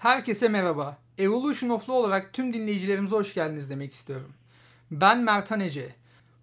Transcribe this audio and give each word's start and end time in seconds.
Herkese 0.00 0.48
merhaba. 0.48 0.98
Evolution 1.18 1.70
of 1.70 1.82
Law 1.82 1.92
olarak 1.92 2.32
tüm 2.32 2.52
dinleyicilerimize 2.52 3.16
hoş 3.16 3.34
geldiniz 3.34 3.70
demek 3.70 3.92
istiyorum. 3.92 4.32
Ben 4.90 5.18
Mertan 5.18 5.60
Ece. 5.60 5.94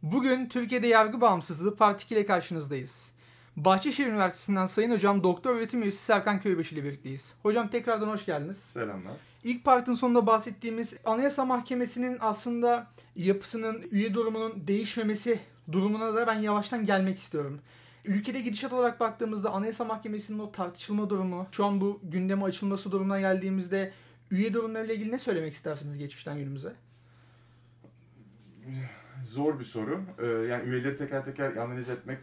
Bugün 0.02 0.50
Türkiye'de 0.50 0.88
yargı 0.88 1.22
bağımsızlığı 1.22 1.76
Part 1.76 2.02
2 2.02 2.16
ile 2.16 2.26
karşınızdayız. 2.26 3.12
Bahçeşehir 3.56 4.08
Üniversitesi'nden 4.08 4.68
Sayın 4.68 4.92
Hocam 4.92 5.24
Doktor 5.24 5.56
Öğretim 5.56 5.82
Üyesi 5.82 6.04
Serkan 6.04 6.42
Köybaşı 6.42 6.76
ile 6.76 6.84
birlikteyiz. 6.84 7.34
Hocam 7.44 7.68
tekrardan 7.68 8.08
hoş 8.08 8.26
geldiniz. 8.26 8.58
Selamlar. 8.58 9.14
İlk 9.44 9.64
partın 9.64 9.94
sonunda 9.94 10.28
bahsettiğimiz 10.28 10.94
Anayasa 11.06 11.46
Mahkemesi'nin 11.46 12.18
aslında 12.22 12.88
yapısının, 13.16 13.88
üye 13.92 14.14
durumunun 14.14 14.68
değişmemesi 14.68 15.40
durumuna 15.72 16.16
da 16.16 16.28
ben 16.28 16.40
yavaştan 16.40 16.86
gelmek 16.86 17.20
istiyorum. 17.20 17.60
Ülkede 18.08 18.42
gidişat 18.42 18.74
olarak 18.74 19.00
baktığımızda 19.00 19.52
Anayasa 19.52 19.84
Mahkemesi'nin 19.84 20.40
o 20.40 20.52
tartışılma 20.52 21.10
durumu, 21.10 21.48
şu 21.52 21.66
an 21.66 21.82
bu 21.82 22.00
gündeme 22.04 22.44
açılması 22.44 22.92
durumuna 22.92 23.20
geldiğimizde 23.20 23.92
üye 24.32 24.54
durumlarıyla 24.54 24.94
ilgili 24.94 25.12
ne 25.12 25.20
söylemek 25.20 25.54
istersiniz 25.54 25.98
geçmişten 25.98 26.38
günümüze? 26.38 26.74
Zor 29.24 29.60
bir 29.60 29.64
soru. 29.64 30.02
Ee, 30.20 30.26
yani 30.26 30.64
üyeleri 30.70 30.98
teker 30.98 31.26
teker 31.26 31.56
analiz 31.56 31.90
etmek 31.90 32.20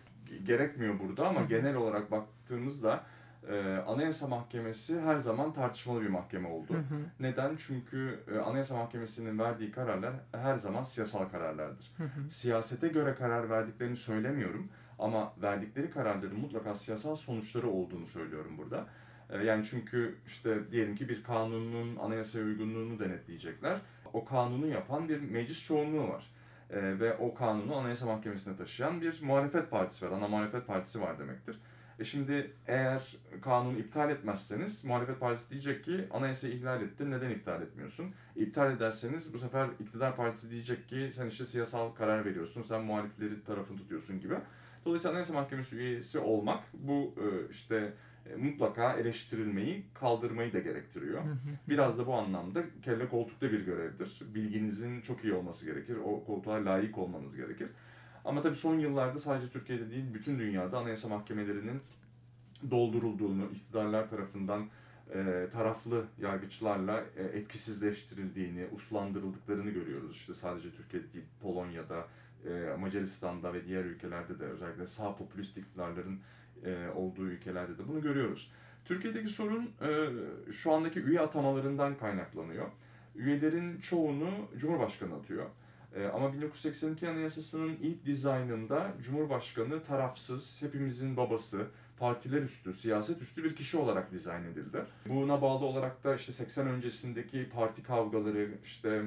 gerekmiyor 0.46 0.94
burada 1.00 1.28
ama 1.28 1.42
genel 1.42 1.76
olarak 1.76 2.10
baktığımızda 2.10 3.04
e, 3.48 3.76
Anayasa 3.86 4.28
Mahkemesi 4.28 5.00
her 5.00 5.16
zaman 5.16 5.52
tartışmalı 5.52 6.02
bir 6.02 6.08
mahkeme 6.08 6.48
oldu. 6.48 6.76
Neden? 7.20 7.56
Çünkü 7.66 8.18
e, 8.34 8.38
Anayasa 8.38 8.76
Mahkemesi'nin 8.76 9.38
verdiği 9.38 9.70
kararlar 9.70 10.12
her 10.32 10.56
zaman 10.56 10.82
siyasal 10.82 11.28
kararlardır. 11.28 11.92
Siyasete 12.30 12.88
göre 12.88 13.14
karar 13.14 13.50
verdiklerini 13.50 13.96
söylemiyorum 13.96 14.68
ama 14.98 15.32
verdikleri 15.42 15.90
kararların 15.90 16.40
mutlaka 16.40 16.74
siyasal 16.74 17.16
sonuçları 17.16 17.68
olduğunu 17.68 18.06
söylüyorum 18.06 18.58
burada. 18.58 18.86
E, 19.30 19.44
yani 19.44 19.64
çünkü 19.64 20.14
işte 20.26 20.70
diyelim 20.70 20.96
ki 20.96 21.08
bir 21.08 21.22
kanunun 21.22 21.96
anayasaya 21.96 22.44
uygunluğunu 22.44 22.98
denetleyecekler. 22.98 23.80
O 24.12 24.24
kanunu 24.24 24.66
yapan 24.66 25.08
bir 25.08 25.20
meclis 25.20 25.66
çoğunluğu 25.66 26.08
var. 26.08 26.30
E, 26.70 27.00
ve 27.00 27.16
o 27.16 27.34
kanunu 27.34 27.76
Anayasa 27.76 28.06
Mahkemesi'ne 28.06 28.56
taşıyan 28.56 29.00
bir 29.00 29.22
muhalefet 29.22 29.70
partisi 29.70 30.06
var. 30.06 30.16
Ana 30.16 30.28
muhalefet 30.28 30.66
partisi 30.66 31.00
var 31.00 31.18
demektir. 31.18 31.58
E 31.98 32.04
şimdi 32.04 32.52
eğer 32.66 33.16
kanunu 33.42 33.78
iptal 33.78 34.10
etmezseniz 34.10 34.84
muhalefet 34.84 35.20
partisi 35.20 35.50
diyecek 35.50 35.84
ki 35.84 36.08
anayasayı 36.10 36.54
ihlal 36.54 36.82
ettin 36.82 37.10
neden 37.10 37.30
iptal 37.30 37.62
etmiyorsun? 37.62 38.14
İptal 38.36 38.72
ederseniz 38.72 39.34
bu 39.34 39.38
sefer 39.38 39.68
iktidar 39.80 40.16
partisi 40.16 40.50
diyecek 40.50 40.88
ki 40.88 41.10
sen 41.12 41.26
işte 41.26 41.46
siyasal 41.46 41.90
karar 41.90 42.24
veriyorsun, 42.24 42.62
sen 42.62 42.82
muhalifleri 42.82 43.44
tarafını 43.44 43.76
tutuyorsun 43.76 44.20
gibi. 44.20 44.34
Dolayısıyla 44.84 45.10
Anayasa 45.10 45.34
Mahkemesi 45.34 45.76
üyesi 45.76 46.18
olmak 46.18 46.64
bu 46.72 47.14
e, 47.16 47.50
işte 47.50 47.92
e, 48.32 48.36
mutlaka 48.36 48.92
eleştirilmeyi, 48.92 49.84
kaldırmayı 49.94 50.52
da 50.52 50.58
gerektiriyor. 50.58 51.22
Biraz 51.68 51.98
da 51.98 52.06
bu 52.06 52.14
anlamda 52.14 52.62
kelle 52.82 53.08
koltukta 53.08 53.52
bir 53.52 53.60
görevdir. 53.60 54.22
Bilginizin 54.34 55.00
çok 55.00 55.24
iyi 55.24 55.34
olması 55.34 55.66
gerekir. 55.66 55.96
O 56.04 56.24
koltuğa 56.24 56.64
layık 56.64 56.98
olmanız 56.98 57.36
gerekir. 57.36 57.68
Ama 58.24 58.42
tabii 58.42 58.56
son 58.56 58.78
yıllarda 58.78 59.18
sadece 59.18 59.48
Türkiye'de 59.48 59.90
değil, 59.90 60.14
bütün 60.14 60.38
dünyada 60.38 60.78
anayasa 60.78 61.08
mahkemelerinin 61.08 61.80
doldurulduğunu, 62.70 63.44
iktidarlar 63.52 64.10
tarafından 64.10 64.68
e, 65.14 65.48
taraflı 65.52 66.04
yargıçlarla 66.18 67.04
e, 67.16 67.22
etkisizleştirildiğini, 67.22 68.66
uslandırıldıklarını 68.72 69.70
görüyoruz. 69.70 70.16
İşte 70.16 70.34
sadece 70.34 70.70
Türkiye'de 70.70 71.12
değil, 71.12 71.24
Polonya'da, 71.42 72.06
e, 72.44 72.76
Macaristan'da 72.76 73.54
ve 73.54 73.66
diğer 73.66 73.84
ülkelerde 73.84 74.40
de 74.40 74.44
özellikle 74.44 74.86
sağ 74.86 75.16
popülist 75.16 75.58
iktidarların 75.58 76.20
e, 76.64 76.88
olduğu 76.94 77.26
ülkelerde 77.26 77.78
de 77.78 77.88
bunu 77.88 78.02
görüyoruz. 78.02 78.52
Türkiye'deki 78.84 79.28
sorun 79.28 79.70
e, 79.82 80.08
şu 80.52 80.72
andaki 80.72 81.00
üye 81.00 81.20
atamalarından 81.20 81.98
kaynaklanıyor. 81.98 82.66
Üyelerin 83.14 83.80
çoğunu 83.80 84.30
Cumhurbaşkanı 84.58 85.14
atıyor. 85.14 85.46
E, 85.94 86.06
ama 86.06 86.32
1982 86.32 87.08
Anayasası'nın 87.08 87.76
ilk 87.82 88.06
dizaynında 88.06 88.92
Cumhurbaşkanı 89.02 89.82
tarafsız, 89.82 90.62
hepimizin 90.62 91.16
babası, 91.16 91.66
partiler 91.98 92.42
üstü, 92.42 92.72
siyaset 92.72 93.22
üstü 93.22 93.44
bir 93.44 93.56
kişi 93.56 93.76
olarak 93.76 94.12
dizayn 94.12 94.44
edildi. 94.44 94.84
Buna 95.08 95.42
bağlı 95.42 95.64
olarak 95.64 96.04
da 96.04 96.14
işte 96.14 96.32
80 96.32 96.66
öncesindeki 96.66 97.48
parti 97.54 97.82
kavgaları, 97.82 98.50
işte 98.64 99.02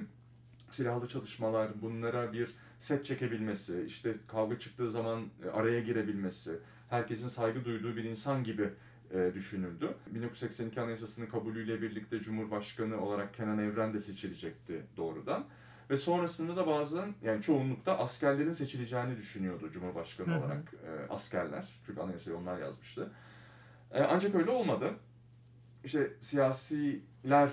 silahlı 0.69 1.07
çalışmalar, 1.07 1.81
bunlara 1.81 2.33
bir 2.33 2.55
set 2.79 3.05
çekebilmesi, 3.05 3.83
işte 3.87 4.13
kavga 4.27 4.59
çıktığı 4.59 4.91
zaman 4.91 5.25
araya 5.53 5.79
girebilmesi, 5.79 6.59
herkesin 6.89 7.27
saygı 7.27 7.65
duyduğu 7.65 7.95
bir 7.95 8.03
insan 8.03 8.43
gibi 8.43 8.69
e, 9.13 9.31
düşünüldü. 9.33 9.95
1982 10.07 10.81
Anayasası'nın 10.81 11.25
kabulüyle 11.25 11.81
birlikte 11.81 12.19
Cumhurbaşkanı 12.19 13.01
olarak 13.01 13.33
Kenan 13.33 13.59
Evren 13.59 13.93
de 13.93 13.99
seçilecekti 13.99 14.83
doğrudan. 14.97 15.45
Ve 15.89 15.97
sonrasında 15.97 16.55
da 16.55 16.67
bazen 16.67 17.13
yani 17.21 17.41
çoğunlukta 17.41 17.97
askerlerin 17.97 18.51
seçileceğini 18.51 19.17
düşünüyordu 19.17 19.71
Cumhurbaşkanı 19.71 20.39
olarak 20.39 20.73
e, 20.73 21.13
askerler. 21.13 21.79
Çünkü 21.85 22.01
anayasayı 22.01 22.37
onlar 22.37 22.59
yazmıştı. 22.59 23.11
E, 23.91 24.01
ancak 24.01 24.35
öyle 24.35 24.49
olmadı. 24.49 24.93
İşte 25.83 26.13
siyasiler 26.21 27.51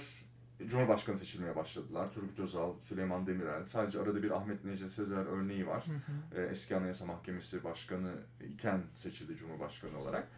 Cumhurbaşkanı 0.66 1.16
seçilmeye 1.18 1.56
başladılar. 1.56 2.12
Turgut 2.12 2.38
Özal, 2.38 2.74
Süleyman 2.82 3.26
Demirel. 3.26 3.66
Sadece 3.66 4.00
arada 4.00 4.22
bir 4.22 4.30
Ahmet 4.30 4.64
Necdet 4.64 4.90
Sezer 4.90 5.26
örneği 5.26 5.66
var. 5.66 5.84
Hı 5.86 5.92
hı. 6.36 6.40
E, 6.40 6.46
eski 6.46 6.76
Anayasa 6.76 7.06
Mahkemesi 7.06 7.64
Başkanı 7.64 8.12
iken 8.40 8.82
seçildi 8.94 9.36
Cumhurbaşkanı 9.36 9.98
olarak. 9.98 10.28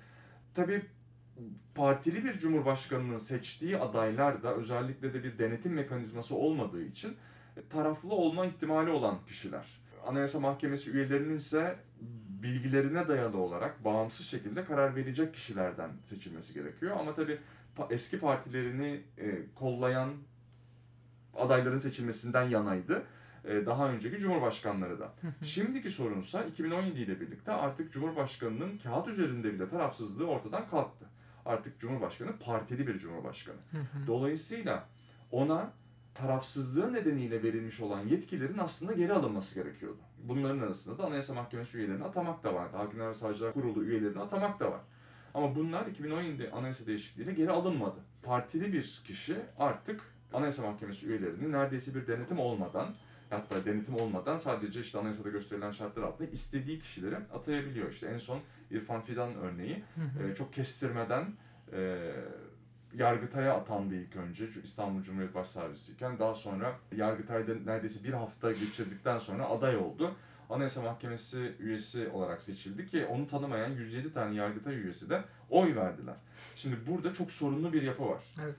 Tabii 0.54 0.82
partili 1.74 2.24
bir 2.24 2.32
cumhurbaşkanının 2.32 3.18
seçtiği 3.18 3.78
adaylar 3.78 4.42
da 4.42 4.54
özellikle 4.54 5.14
de 5.14 5.24
bir 5.24 5.38
denetim 5.38 5.72
mekanizması 5.72 6.36
olmadığı 6.36 6.82
için 6.82 7.16
taraflı 7.70 8.14
olma 8.14 8.46
ihtimali 8.46 8.90
olan 8.90 9.18
kişiler. 9.26 9.80
Anayasa 10.06 10.40
Mahkemesi 10.40 10.90
üyelerinin 10.90 11.36
ise 11.36 11.76
bilgilerine 12.42 13.08
dayalı 13.08 13.38
olarak 13.38 13.84
bağımsız 13.84 14.26
şekilde 14.26 14.64
karar 14.64 14.96
verecek 14.96 15.34
kişilerden 15.34 15.90
seçilmesi 16.04 16.54
gerekiyor. 16.54 16.96
Ama 17.00 17.14
tabii 17.14 17.38
eski 17.90 18.20
partilerini 18.20 19.02
e, 19.18 19.54
kollayan 19.54 20.10
adayların 21.34 21.78
seçilmesinden 21.78 22.42
yanaydı. 22.48 23.02
E, 23.44 23.66
daha 23.66 23.88
önceki 23.88 24.18
cumhurbaşkanları 24.18 25.00
da. 25.00 25.14
Şimdiki 25.42 25.90
sorunsa 25.90 26.44
2017 26.44 27.00
ile 27.00 27.20
birlikte 27.20 27.52
artık 27.52 27.92
cumhurbaşkanının 27.92 28.78
kağıt 28.78 29.08
üzerinde 29.08 29.54
bile 29.54 29.68
tarafsızlığı 29.68 30.26
ortadan 30.26 30.68
kalktı. 30.70 31.04
Artık 31.46 31.80
cumhurbaşkanı 31.80 32.38
partili 32.38 32.86
bir 32.86 32.98
cumhurbaşkanı. 32.98 33.56
Dolayısıyla 34.06 34.88
ona 35.30 35.72
tarafsızlığı 36.14 36.92
nedeniyle 36.92 37.42
verilmiş 37.42 37.80
olan 37.80 38.00
yetkilerin 38.06 38.58
aslında 38.58 38.92
geri 38.92 39.12
alınması 39.12 39.54
gerekiyordu. 39.62 39.98
Bunların 40.24 40.58
arasında 40.58 40.98
da 40.98 41.04
Anayasa 41.06 41.34
Mahkemesi 41.34 41.78
üyelerini 41.78 42.04
atamak 42.04 42.44
da 42.44 42.54
var. 42.54 42.70
Hakimler 42.70 43.08
ve 43.08 43.14
Savcılar 43.14 43.52
Kurulu 43.52 43.84
üyelerini 43.84 44.20
atamak 44.20 44.60
da 44.60 44.72
var. 44.72 44.80
Ama 45.36 45.56
bunlar 45.56 45.86
2017 45.86 46.50
anayasa 46.50 46.86
değişikliğiyle 46.86 47.32
geri 47.34 47.50
alınmadı. 47.50 48.00
Partili 48.22 48.72
bir 48.72 49.02
kişi 49.06 49.36
artık 49.58 50.00
Anayasa 50.34 50.62
Mahkemesi 50.62 51.06
üyelerini 51.06 51.52
neredeyse 51.52 51.94
bir 51.94 52.06
denetim 52.06 52.38
olmadan 52.38 52.94
hatta 53.30 53.64
denetim 53.64 53.94
olmadan 53.94 54.36
sadece 54.36 54.80
işte 54.80 54.98
anayasada 54.98 55.28
gösterilen 55.28 55.70
şartlar 55.70 56.02
altında 56.02 56.28
istediği 56.28 56.78
kişileri 56.78 57.16
atayabiliyor. 57.16 57.92
İşte 57.92 58.06
en 58.06 58.18
son 58.18 58.40
İrfan 58.70 59.00
Fidan 59.00 59.34
örneği. 59.34 59.82
E, 60.30 60.34
çok 60.34 60.52
kestirmeden 60.52 61.32
e, 61.72 62.12
Yargıtay'a 62.94 63.54
atandı 63.54 63.94
ilk 63.94 64.16
önce 64.16 64.48
İstanbul 64.62 65.02
Cumhuriyet 65.02 65.34
Başsavcısıyken 65.34 66.18
daha 66.18 66.34
sonra 66.34 66.74
Yargıtay'da 66.96 67.54
neredeyse 67.54 68.04
bir 68.04 68.12
hafta 68.12 68.52
geçirdikten 68.52 69.18
sonra 69.18 69.48
aday 69.48 69.76
oldu. 69.76 70.14
Anayasa 70.50 70.82
Mahkemesi 70.82 71.52
üyesi 71.60 72.08
olarak 72.08 72.42
seçildi 72.42 72.86
ki 72.86 73.06
onu 73.06 73.28
tanımayan 73.28 73.70
107 73.70 74.12
tane 74.12 74.34
Yargıtay 74.34 74.74
üyesi 74.74 75.10
de 75.10 75.24
oy 75.50 75.76
verdiler. 75.76 76.14
Şimdi 76.56 76.76
burada 76.86 77.12
çok 77.12 77.30
sorunlu 77.30 77.72
bir 77.72 77.82
yapı 77.82 78.08
var. 78.08 78.22
Evet. 78.44 78.56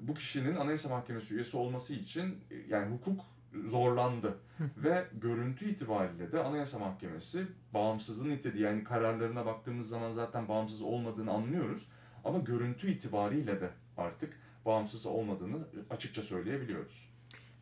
Bu 0.00 0.14
kişinin 0.14 0.56
Anayasa 0.56 0.88
Mahkemesi 0.88 1.34
üyesi 1.34 1.56
olması 1.56 1.94
için 1.94 2.36
yani 2.68 2.94
hukuk 2.94 3.20
zorlandı. 3.66 4.38
Ve 4.76 5.06
görüntü 5.12 5.70
itibariyle 5.70 6.32
de 6.32 6.42
Anayasa 6.42 6.78
Mahkemesi 6.78 7.46
bağımsızlığını 7.74 8.32
yitirdi. 8.32 8.62
Yani 8.62 8.84
kararlarına 8.84 9.46
baktığımız 9.46 9.88
zaman 9.88 10.10
zaten 10.10 10.48
bağımsız 10.48 10.82
olmadığını 10.82 11.30
anlıyoruz. 11.30 11.88
Ama 12.24 12.38
görüntü 12.38 12.90
itibariyle 12.90 13.60
de 13.60 13.70
artık 13.96 14.36
bağımsız 14.64 15.06
olmadığını 15.06 15.58
açıkça 15.90 16.22
söyleyebiliyoruz. 16.22 17.08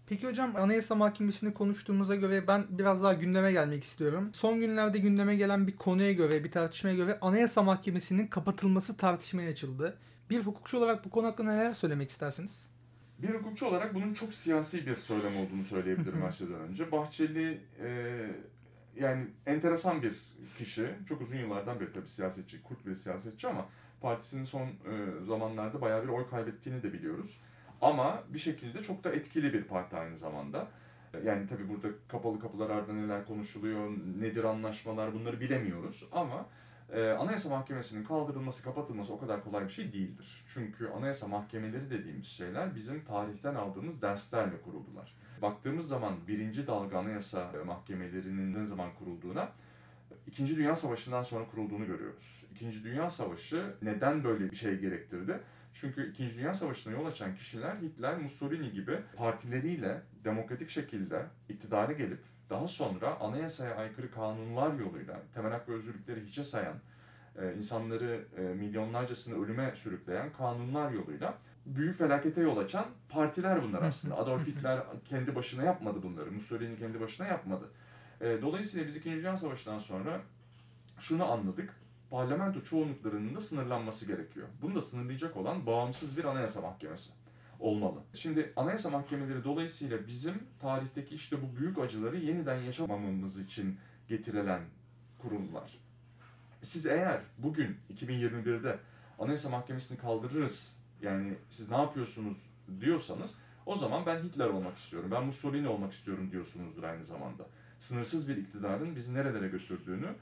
Peki 0.08 0.26
hocam 0.26 0.56
Anayasa 0.56 0.94
Mahkemesi'ni 0.94 1.54
konuştuğumuza 1.54 2.16
göre 2.16 2.46
ben 2.46 2.66
biraz 2.70 3.02
daha 3.02 3.12
gündeme 3.12 3.52
gelmek 3.52 3.84
istiyorum. 3.84 4.30
Son 4.32 4.60
günlerde 4.60 4.98
gündeme 4.98 5.36
gelen 5.36 5.66
bir 5.66 5.76
konuya 5.76 6.12
göre, 6.12 6.44
bir 6.44 6.50
tartışmaya 6.50 6.94
göre 6.94 7.18
Anayasa 7.20 7.62
Mahkemesi'nin 7.62 8.26
kapatılması 8.26 8.96
tartışmaya 8.96 9.50
açıldı. 9.50 9.98
Bir 10.30 10.40
hukukçu 10.40 10.78
olarak 10.78 11.04
bu 11.04 11.10
konu 11.10 11.26
hakkında 11.26 11.52
neler 11.52 11.74
söylemek 11.74 12.10
istersiniz? 12.10 12.68
Bir 13.18 13.34
hukukçu 13.34 13.66
olarak 13.66 13.94
bunun 13.94 14.14
çok 14.14 14.34
siyasi 14.34 14.86
bir 14.86 14.96
söylem 14.96 15.36
olduğunu 15.36 15.64
söyleyebilirim 15.64 16.32
şeyden 16.32 16.60
önce. 16.60 16.92
Bahçeli 16.92 17.60
e, 17.80 18.16
yani 18.96 19.26
enteresan 19.46 20.02
bir 20.02 20.14
kişi. 20.58 20.90
Çok 21.08 21.20
uzun 21.20 21.38
yıllardan 21.38 21.80
beri 21.80 21.92
tabii 21.92 22.08
siyasetçi, 22.08 22.62
kurt 22.62 22.86
bir 22.86 22.94
siyasetçi 22.94 23.48
ama 23.48 23.66
partisinin 24.00 24.44
son 24.44 24.66
e, 24.66 25.24
zamanlarda 25.26 25.80
bayağı 25.80 26.02
bir 26.02 26.08
oy 26.08 26.30
kaybettiğini 26.30 26.82
de 26.82 26.92
biliyoruz. 26.92 27.40
Ama 27.82 28.22
bir 28.28 28.38
şekilde 28.38 28.82
çok 28.82 29.04
da 29.04 29.12
etkili 29.12 29.52
bir 29.52 29.64
parti 29.64 29.96
aynı 29.96 30.16
zamanda. 30.16 30.68
Yani 31.24 31.48
tabii 31.48 31.68
burada 31.68 31.88
kapalı 32.08 32.40
kapılar 32.40 32.70
ardında 32.70 33.00
neler 33.00 33.26
konuşuluyor, 33.26 33.90
nedir 34.20 34.44
anlaşmalar 34.44 35.14
bunları 35.14 35.40
bilemiyoruz. 35.40 36.08
Ama 36.12 36.46
e, 36.92 37.10
Anayasa 37.10 37.48
Mahkemesi'nin 37.48 38.04
kaldırılması, 38.04 38.64
kapatılması 38.64 39.12
o 39.12 39.18
kadar 39.18 39.44
kolay 39.44 39.64
bir 39.64 39.70
şey 39.70 39.92
değildir. 39.92 40.44
Çünkü 40.54 40.88
Anayasa 40.88 41.28
Mahkemeleri 41.28 41.90
dediğimiz 41.90 42.26
şeyler 42.26 42.74
bizim 42.74 43.04
tarihten 43.04 43.54
aldığımız 43.54 44.02
derslerle 44.02 44.62
kuruldular. 44.62 45.14
Baktığımız 45.42 45.88
zaman 45.88 46.14
birinci 46.28 46.66
dalga 46.66 46.98
Anayasa 46.98 47.52
Mahkemelerinin 47.66 48.54
ne 48.54 48.66
zaman 48.66 48.94
kurulduğuna 48.98 49.48
İkinci 50.26 50.56
Dünya 50.56 50.76
Savaşı'ndan 50.76 51.22
sonra 51.22 51.44
kurulduğunu 51.50 51.86
görüyoruz. 51.86 52.44
İkinci 52.56 52.84
Dünya 52.84 53.10
Savaşı 53.10 53.74
neden 53.82 54.24
böyle 54.24 54.50
bir 54.50 54.56
şey 54.56 54.78
gerektirdi? 54.78 55.40
Çünkü 55.74 56.10
İkinci 56.10 56.38
Dünya 56.38 56.54
Savaşı'na 56.54 56.92
yol 56.92 57.06
açan 57.06 57.36
kişiler 57.36 57.76
Hitler, 57.76 58.18
Mussolini 58.18 58.72
gibi 58.72 58.98
partileriyle 59.16 60.02
demokratik 60.24 60.70
şekilde 60.70 61.26
iktidara 61.48 61.92
gelip 61.92 62.18
daha 62.50 62.68
sonra 62.68 63.20
anayasaya 63.20 63.74
aykırı 63.76 64.10
kanunlar 64.10 64.74
yoluyla 64.74 65.22
temel 65.34 65.52
hak 65.52 65.68
ve 65.68 65.72
özgürlükleri 65.72 66.24
hiçe 66.24 66.44
sayan, 66.44 66.74
e, 67.38 67.54
insanları 67.54 68.24
e, 68.36 68.40
milyonlarcasını 68.40 69.44
ölüme 69.44 69.76
sürükleyen 69.76 70.32
kanunlar 70.32 70.90
yoluyla 70.90 71.38
büyük 71.66 71.98
felakete 71.98 72.40
yol 72.40 72.56
açan 72.56 72.86
partiler 73.08 73.62
bunlar 73.62 73.82
aslında. 73.82 74.16
Adolf 74.16 74.46
Hitler 74.46 74.80
kendi 75.04 75.34
başına 75.34 75.64
yapmadı 75.64 76.02
bunları. 76.02 76.32
Mussolini 76.32 76.78
kendi 76.78 77.00
başına 77.00 77.26
yapmadı. 77.26 77.70
E, 78.20 78.42
dolayısıyla 78.42 78.86
biz 78.86 78.96
İkinci 78.96 79.16
Dünya 79.16 79.36
Savaşı'ndan 79.36 79.78
sonra 79.78 80.20
şunu 80.98 81.32
anladık. 81.32 81.85
Parlamento 82.10 82.62
çoğunluklarının 82.62 83.34
da 83.34 83.40
sınırlanması 83.40 84.06
gerekiyor. 84.06 84.48
Bunu 84.62 84.74
da 84.74 84.80
sınırlayacak 84.80 85.36
olan 85.36 85.66
bağımsız 85.66 86.16
bir 86.16 86.24
anayasa 86.24 86.60
mahkemesi 86.60 87.10
olmalı. 87.60 88.00
Şimdi 88.14 88.52
anayasa 88.56 88.90
mahkemeleri 88.90 89.44
dolayısıyla 89.44 90.06
bizim 90.06 90.34
tarihteki 90.60 91.14
işte 91.14 91.36
bu 91.42 91.56
büyük 91.56 91.78
acıları 91.78 92.16
yeniden 92.16 92.62
yaşamamamız 92.62 93.40
için 93.40 93.78
getirilen 94.08 94.60
kurumlar. 95.18 95.78
Siz 96.62 96.86
eğer 96.86 97.20
bugün 97.38 97.76
2021'de 97.94 98.78
anayasa 99.18 99.48
mahkemesini 99.48 99.98
kaldırırız 99.98 100.76
yani 101.02 101.34
siz 101.50 101.70
ne 101.70 101.76
yapıyorsunuz 101.76 102.36
diyorsanız 102.80 103.34
o 103.66 103.76
zaman 103.76 104.06
ben 104.06 104.22
Hitler 104.22 104.46
olmak 104.46 104.78
istiyorum, 104.78 105.10
ben 105.12 105.24
Mussolini 105.24 105.68
olmak 105.68 105.92
istiyorum 105.92 106.30
diyorsunuzdur 106.30 106.82
aynı 106.82 107.04
zamanda. 107.04 107.46
Sınırsız 107.78 108.28
bir 108.28 108.36
iktidarın 108.36 108.96
bizi 108.96 109.14
nerelere 109.14 109.48
götürdüğünü 109.48 110.14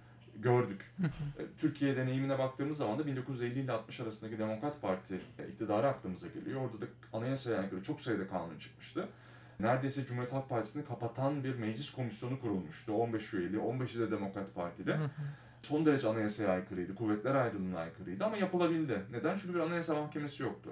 gördük. 0.42 0.94
E, 1.38 1.42
Türkiye 1.58 1.96
deneyimine 1.96 2.38
baktığımız 2.38 2.78
zaman 2.78 2.98
da 2.98 3.06
1950 3.06 3.60
ile 3.60 3.72
60 3.72 4.00
arasındaki 4.00 4.38
Demokrat 4.38 4.82
Parti 4.82 5.20
iktidarı 5.52 5.88
aklımıza 5.88 6.28
geliyor. 6.28 6.60
Orada 6.60 6.80
da 6.80 6.86
anayasaya 7.12 7.60
aykırı 7.60 7.82
çok 7.82 8.00
sayıda 8.00 8.28
kanun 8.28 8.58
çıkmıştı. 8.58 9.08
Neredeyse 9.60 10.06
Cumhuriyet 10.06 10.32
Halk 10.32 10.48
Partisi'ni 10.48 10.84
kapatan 10.84 11.44
bir 11.44 11.54
meclis 11.54 11.92
komisyonu 11.92 12.40
kurulmuştu. 12.40 12.92
15 12.92 13.34
üyeli, 13.34 13.56
15'i 13.56 14.00
de 14.00 14.10
Demokrat 14.10 14.54
Parti'de. 14.54 14.98
Son 15.62 15.86
derece 15.86 16.08
anayasaya 16.08 16.50
aykırıydı, 16.50 16.94
kuvvetler 16.94 17.34
ayrılığına 17.34 17.78
aykırıydı 17.78 18.24
ama 18.24 18.36
yapılabildi. 18.36 19.02
Neden? 19.10 19.36
Çünkü 19.36 19.54
bir 19.54 19.60
anayasa 19.60 19.94
mahkemesi 19.94 20.42
yoktu. 20.42 20.70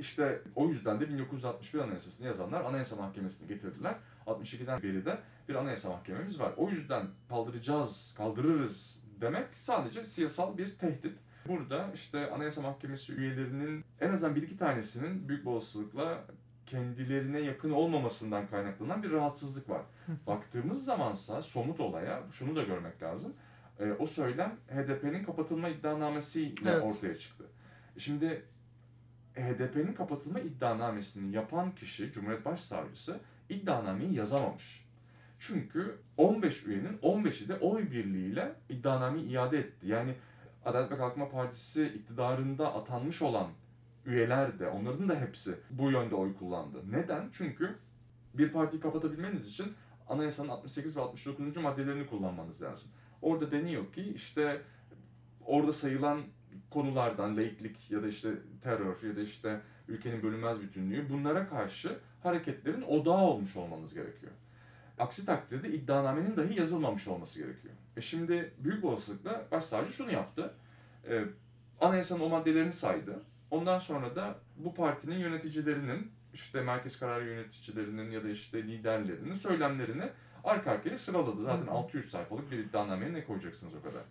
İşte 0.00 0.42
o 0.54 0.68
yüzden 0.68 1.00
de 1.00 1.08
1961 1.08 1.78
Anayasası'nı 1.78 2.26
yazanlar 2.26 2.64
Anayasa 2.64 2.96
Mahkemesi'ni 2.96 3.48
getirdiler. 3.48 3.94
62'den 4.26 4.82
beri 4.82 5.04
de 5.04 5.18
bir 5.48 5.54
anayasa 5.54 5.88
mahkememiz 5.88 6.40
var. 6.40 6.52
O 6.56 6.70
yüzden 6.70 7.06
kaldıracağız, 7.28 8.14
kaldırırız 8.16 9.00
demek 9.20 9.46
sadece 9.54 10.06
siyasal 10.06 10.58
bir 10.58 10.78
tehdit. 10.78 11.18
Burada 11.48 11.90
işte 11.94 12.30
Anayasa 12.30 12.60
Mahkemesi 12.60 13.12
üyelerinin 13.12 13.84
en 14.00 14.10
azından 14.10 14.36
bir 14.36 14.42
iki 14.42 14.56
tanesinin 14.58 15.28
büyük 15.28 15.44
bir 15.44 15.50
olasılıkla 15.50 16.24
kendilerine 16.66 17.40
yakın 17.40 17.70
olmamasından 17.70 18.46
kaynaklanan 18.46 19.02
bir 19.02 19.10
rahatsızlık 19.10 19.68
var. 19.70 19.82
Baktığımız 20.26 20.84
zamansa 20.84 21.42
somut 21.42 21.80
olaya 21.80 22.22
şunu 22.32 22.56
da 22.56 22.62
görmek 22.62 23.02
lazım. 23.02 23.32
E, 23.80 23.92
o 23.92 24.06
söylem 24.06 24.56
HDP'nin 24.68 25.24
kapatılma 25.24 25.68
iddianamesiyle 25.68 26.70
Evet. 26.70 26.82
ortaya 26.82 27.18
çıktı. 27.18 27.44
Şimdi 27.98 28.44
HDP'nin 29.42 29.94
kapatılma 29.94 30.40
iddianamesini 30.40 31.36
yapan 31.36 31.74
kişi 31.74 32.12
Cumhuriyet 32.12 32.44
Başsavcısı 32.44 33.20
iddianameyi 33.48 34.14
yazamamış. 34.14 34.86
Çünkü 35.38 35.98
15 36.16 36.66
üyenin 36.66 36.98
15'i 36.98 37.48
de 37.48 37.56
oy 37.56 37.90
birliğiyle 37.90 38.52
iddianameyi 38.68 39.28
iade 39.28 39.58
etti. 39.58 39.86
Yani 39.88 40.14
Adalet 40.64 40.90
ve 40.90 40.96
Kalkınma 40.96 41.28
Partisi 41.28 41.86
iktidarında 41.86 42.74
atanmış 42.74 43.22
olan 43.22 43.48
üyeler 44.06 44.58
de 44.58 44.68
onların 44.68 45.08
da 45.08 45.20
hepsi 45.20 45.54
bu 45.70 45.90
yönde 45.90 46.14
oy 46.14 46.36
kullandı. 46.36 46.78
Neden? 46.90 47.28
Çünkü 47.32 47.78
bir 48.34 48.52
partiyi 48.52 48.82
kapatabilmeniz 48.82 49.48
için 49.48 49.72
anayasanın 50.08 50.48
68 50.48 50.96
ve 50.96 51.00
69. 51.00 51.56
maddelerini 51.56 52.06
kullanmanız 52.06 52.62
lazım. 52.62 52.90
Orada 53.22 53.52
deniyor 53.52 53.92
ki 53.92 54.12
işte 54.14 54.62
orada 55.46 55.72
sayılan 55.72 56.20
konulardan 56.70 57.36
laiklik 57.36 57.90
ya 57.90 58.02
da 58.02 58.08
işte 58.08 58.30
terör 58.62 59.02
ya 59.08 59.16
da 59.16 59.20
işte 59.20 59.60
ülkenin 59.88 60.22
bölünmez 60.22 60.62
bütünlüğü 60.62 61.10
bunlara 61.10 61.48
karşı 61.48 61.98
hareketlerin 62.22 62.82
odağı 62.82 63.20
olmuş 63.20 63.56
olmanız 63.56 63.94
gerekiyor. 63.94 64.32
Aksi 64.98 65.26
takdirde 65.26 65.68
iddianamenin 65.68 66.36
dahi 66.36 66.58
yazılmamış 66.58 67.08
olması 67.08 67.38
gerekiyor. 67.38 67.74
E 67.96 68.00
şimdi 68.00 68.54
büyük 68.58 68.84
olasılıkla 68.84 69.46
başsavcı 69.50 69.92
şunu 69.92 70.12
yaptı. 70.12 70.54
E, 71.08 71.24
anayasanın 71.80 72.20
o 72.20 72.28
maddelerini 72.28 72.72
saydı. 72.72 73.22
Ondan 73.50 73.78
sonra 73.78 74.16
da 74.16 74.38
bu 74.56 74.74
partinin 74.74 75.18
yöneticilerinin 75.18 76.10
işte 76.34 76.62
merkez 76.62 76.98
karar 76.98 77.22
yöneticilerinin 77.22 78.10
ya 78.10 78.24
da 78.24 78.28
işte 78.28 78.62
liderlerinin 78.62 79.34
söylemlerini 79.34 80.04
arka 80.44 80.70
arkaya 80.70 80.98
sıraladı. 80.98 81.42
Zaten 81.42 81.66
Hı 81.66 81.70
hı. 81.70 81.74
600 81.74 82.10
sayfalık 82.10 82.50
bir 82.50 82.58
iddianameye 82.58 83.12
ne 83.12 83.24
koyacaksınız 83.24 83.74
o 83.74 83.82
kadar. 83.82 84.02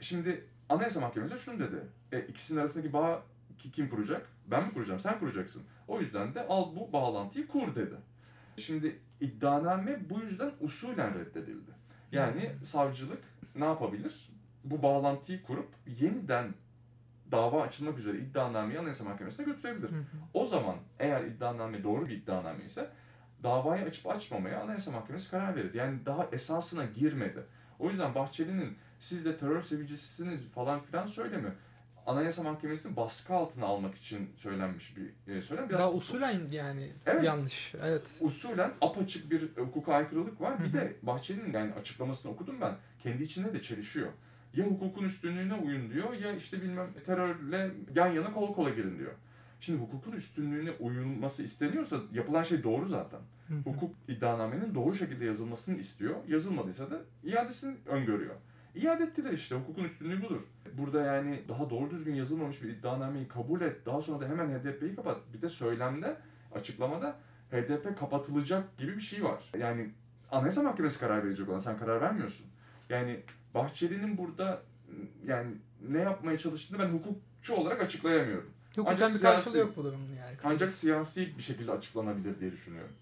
Şimdi 0.00 0.44
Anayasa 0.68 1.00
Mahkemesi 1.00 1.38
şunu 1.38 1.58
dedi. 1.58 1.76
E, 2.12 2.20
ikisinin 2.20 2.60
arasındaki 2.60 2.92
bağ 2.92 3.22
ki- 3.58 3.70
kim 3.72 3.88
kuracak? 3.90 4.28
Ben 4.46 4.64
mi 4.66 4.72
kuracağım? 4.74 5.00
Sen 5.00 5.18
kuracaksın. 5.18 5.62
O 5.88 6.00
yüzden 6.00 6.34
de 6.34 6.46
al 6.46 6.76
bu 6.76 6.92
bağlantıyı 6.92 7.46
kur 7.48 7.74
dedi. 7.74 7.94
Şimdi 8.56 8.98
iddianame 9.20 10.10
bu 10.10 10.20
yüzden 10.20 10.52
usulen 10.60 11.14
reddedildi. 11.14 11.70
Yani 12.12 12.50
savcılık 12.64 13.22
ne 13.56 13.64
yapabilir? 13.64 14.30
Bu 14.64 14.82
bağlantıyı 14.82 15.42
kurup 15.42 15.68
yeniden 15.86 16.54
dava 17.32 17.62
açılmak 17.62 17.98
üzere 17.98 18.18
iddianameyi 18.18 18.80
Anayasa 18.80 19.04
Mahkemesi'ne 19.04 19.46
götürebilir. 19.46 19.90
O 20.34 20.44
zaman 20.44 20.76
eğer 20.98 21.24
iddianame 21.24 21.84
doğru 21.84 22.08
bir 22.08 22.16
iddianame 22.16 22.64
ise 22.64 22.90
davayı 23.42 23.84
açıp 23.84 24.06
açmamaya 24.06 24.62
Anayasa 24.62 24.90
Mahkemesi 24.90 25.30
karar 25.30 25.56
verir. 25.56 25.74
Yani 25.74 26.06
daha 26.06 26.28
esasına 26.32 26.84
girmedi. 26.84 27.42
O 27.78 27.88
yüzden 27.90 28.14
Bahçeli'nin 28.14 28.76
siz 29.02 29.24
de 29.24 29.36
terör 29.38 29.62
sevicisiniz 29.62 30.48
falan 30.48 30.80
filan 30.80 31.06
söylemi 31.06 31.52
Anayasa 32.06 32.42
Mahkemesi'ni 32.42 32.96
baskı 32.96 33.34
altına 33.34 33.66
almak 33.66 33.94
için 33.94 34.30
söylenmiş 34.36 34.94
bir 34.96 35.32
e, 35.34 35.42
söylem. 35.42 35.68
Biraz 35.68 35.80
Daha 35.80 35.92
usulen 35.92 36.40
yani 36.50 36.92
Evet. 37.06 37.24
yanlış. 37.24 37.74
Evet. 37.82 38.02
usulen 38.20 38.72
apaçık 38.80 39.30
bir 39.30 39.56
hukuka 39.56 39.94
aykırılık 39.94 40.40
var. 40.40 40.64
Bir 40.64 40.72
de 40.72 40.96
Bahçeli'nin 41.02 41.52
yani 41.52 41.74
açıklamasını 41.74 42.32
okudum 42.32 42.60
ben. 42.60 42.74
Kendi 43.02 43.22
içinde 43.22 43.52
de 43.52 43.62
çelişiyor. 43.62 44.08
Ya 44.54 44.66
hukukun 44.66 45.04
üstünlüğüne 45.04 45.54
uyun 45.54 45.90
diyor 45.90 46.12
ya 46.12 46.32
işte 46.32 46.62
bilmem 46.62 46.90
terörle 47.06 47.70
yan 47.94 48.08
yana 48.08 48.32
kol 48.32 48.54
kola 48.54 48.70
girin 48.70 48.98
diyor. 48.98 49.12
Şimdi 49.60 49.80
hukukun 49.80 50.12
üstünlüğüne 50.12 50.70
uyulması 50.70 51.42
isteniyorsa 51.42 51.96
yapılan 52.12 52.42
şey 52.42 52.62
doğru 52.62 52.86
zaten. 52.86 53.20
Hukuk 53.64 53.94
iddianamenin 54.08 54.74
doğru 54.74 54.94
şekilde 54.94 55.24
yazılmasını 55.24 55.78
istiyor. 55.78 56.16
Yazılmadıysa 56.28 56.90
da 56.90 57.00
iadesini 57.24 57.76
öngörüyor. 57.86 58.34
İade 58.74 59.04
ettiler 59.04 59.32
işte. 59.32 59.54
Hukukun 59.56 59.84
üstünlüğü 59.84 60.22
budur. 60.22 60.40
Burada 60.78 61.00
yani 61.02 61.42
daha 61.48 61.70
doğru 61.70 61.90
düzgün 61.90 62.14
yazılmamış 62.14 62.62
bir 62.62 62.68
iddianameyi 62.68 63.28
kabul 63.28 63.60
et. 63.60 63.86
Daha 63.86 64.00
sonra 64.02 64.20
da 64.20 64.28
hemen 64.28 64.48
HDP'yi 64.58 64.96
kapat. 64.96 65.18
Bir 65.34 65.42
de 65.42 65.48
söylemde, 65.48 66.16
açıklamada 66.54 67.18
HDP 67.50 67.98
kapatılacak 67.98 68.78
gibi 68.78 68.96
bir 68.96 69.02
şey 69.02 69.24
var. 69.24 69.50
Yani 69.58 69.90
Anayasa 70.30 70.62
Mahkemesi 70.62 71.00
karar 71.00 71.24
verecek 71.24 71.48
olan 71.48 71.58
sen 71.58 71.78
karar 71.78 72.00
vermiyorsun. 72.00 72.46
Yani 72.88 73.20
Bahçeli'nin 73.54 74.18
burada 74.18 74.62
yani 75.26 75.50
ne 75.88 75.98
yapmaya 75.98 76.38
çalıştığını 76.38 76.78
ben 76.78 76.88
hukukçu 76.88 77.54
olarak 77.54 77.80
açıklayamıyorum. 77.80 78.50
Yok 78.76 78.86
Ancak 78.90 79.08
bir 79.08 79.14
siyasi- 79.14 79.22
karşılığı 79.22 79.58
yok 79.58 79.76
bu 79.76 79.84
durumun 79.84 80.08
yani. 80.08 80.20
Ancak 80.20 80.38
kısacası. 80.42 80.76
siyasi 80.76 81.38
bir 81.38 81.42
şekilde 81.42 81.72
açıklanabilir 81.72 82.40
diye 82.40 82.52
düşünüyorum. 82.52 82.92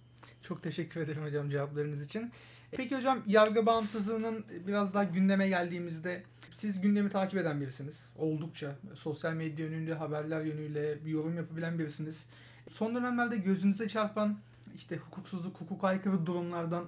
Çok 0.42 0.62
teşekkür 0.62 1.00
ederim 1.00 1.22
hocam 1.24 1.50
cevaplarınız 1.50 2.02
için. 2.06 2.32
Peki 2.72 2.96
hocam 2.96 3.22
yargı 3.26 3.66
bağımsızlığının 3.66 4.44
biraz 4.66 4.94
daha 4.94 5.04
gündeme 5.04 5.48
geldiğimizde 5.48 6.22
siz 6.52 6.80
gündemi 6.80 7.10
takip 7.10 7.38
eden 7.38 7.60
birisiniz. 7.60 8.10
Oldukça 8.16 8.76
sosyal 8.94 9.32
medya 9.32 9.66
yönüyle, 9.66 9.94
haberler 9.94 10.44
yönüyle 10.44 11.04
bir 11.04 11.10
yorum 11.10 11.36
yapabilen 11.36 11.78
birisiniz. 11.78 12.26
Son 12.70 12.94
dönemlerde 12.94 13.36
gözünüze 13.36 13.88
çarpan 13.88 14.38
işte 14.76 14.96
hukuksuzluk, 14.96 15.60
hukuk 15.60 15.84
aykırı 15.84 16.26
durumlardan, 16.26 16.84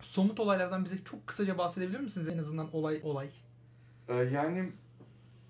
somut 0.00 0.40
olaylardan 0.40 0.84
bize 0.84 1.04
çok 1.04 1.26
kısaca 1.26 1.58
bahsedebilir 1.58 2.00
misiniz 2.00 2.28
en 2.28 2.38
azından 2.38 2.74
olay 2.76 3.00
olay? 3.02 3.30
Ee, 4.08 4.14
yani 4.14 4.72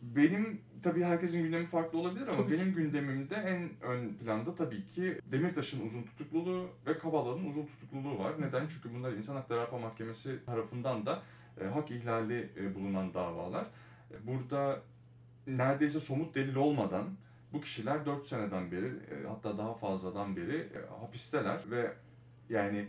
benim 0.02 0.60
tabii 0.84 1.04
herkesin 1.04 1.42
gündemi 1.42 1.66
farklı 1.66 1.98
olabilir 1.98 2.26
ama 2.26 2.36
Tabii 2.36 2.52
benim 2.52 2.74
gündemimde 2.74 3.34
en 3.34 3.88
ön 3.90 4.14
planda 4.14 4.54
tabii 4.54 4.86
ki 4.86 5.18
Demirtaş'ın 5.32 5.86
uzun 5.86 6.02
tutukluluğu 6.02 6.68
ve 6.86 6.98
Kavala'nın 6.98 7.50
uzun 7.50 7.66
tutukluluğu 7.66 8.18
var. 8.18 8.32
Neden? 8.38 8.66
Çünkü 8.66 8.98
bunlar 8.98 9.12
İnsan 9.12 9.36
Hakları 9.36 9.60
Avrupa 9.60 9.78
Mahkemesi 9.78 10.44
tarafından 10.46 11.06
da 11.06 11.22
e, 11.60 11.64
hak 11.64 11.90
ihlali 11.90 12.48
e, 12.56 12.74
bulunan 12.74 13.14
davalar. 13.14 13.64
E, 14.10 14.26
burada 14.26 14.80
neredeyse 15.46 16.00
somut 16.00 16.34
delil 16.34 16.54
olmadan 16.54 17.04
bu 17.52 17.60
kişiler 17.60 18.06
4 18.06 18.26
seneden 18.26 18.72
beri 18.72 18.86
e, 18.86 19.28
hatta 19.28 19.58
daha 19.58 19.74
fazladan 19.74 20.36
beri 20.36 20.56
e, 20.56 21.00
hapisteler 21.00 21.60
ve 21.70 21.92
yani 22.48 22.86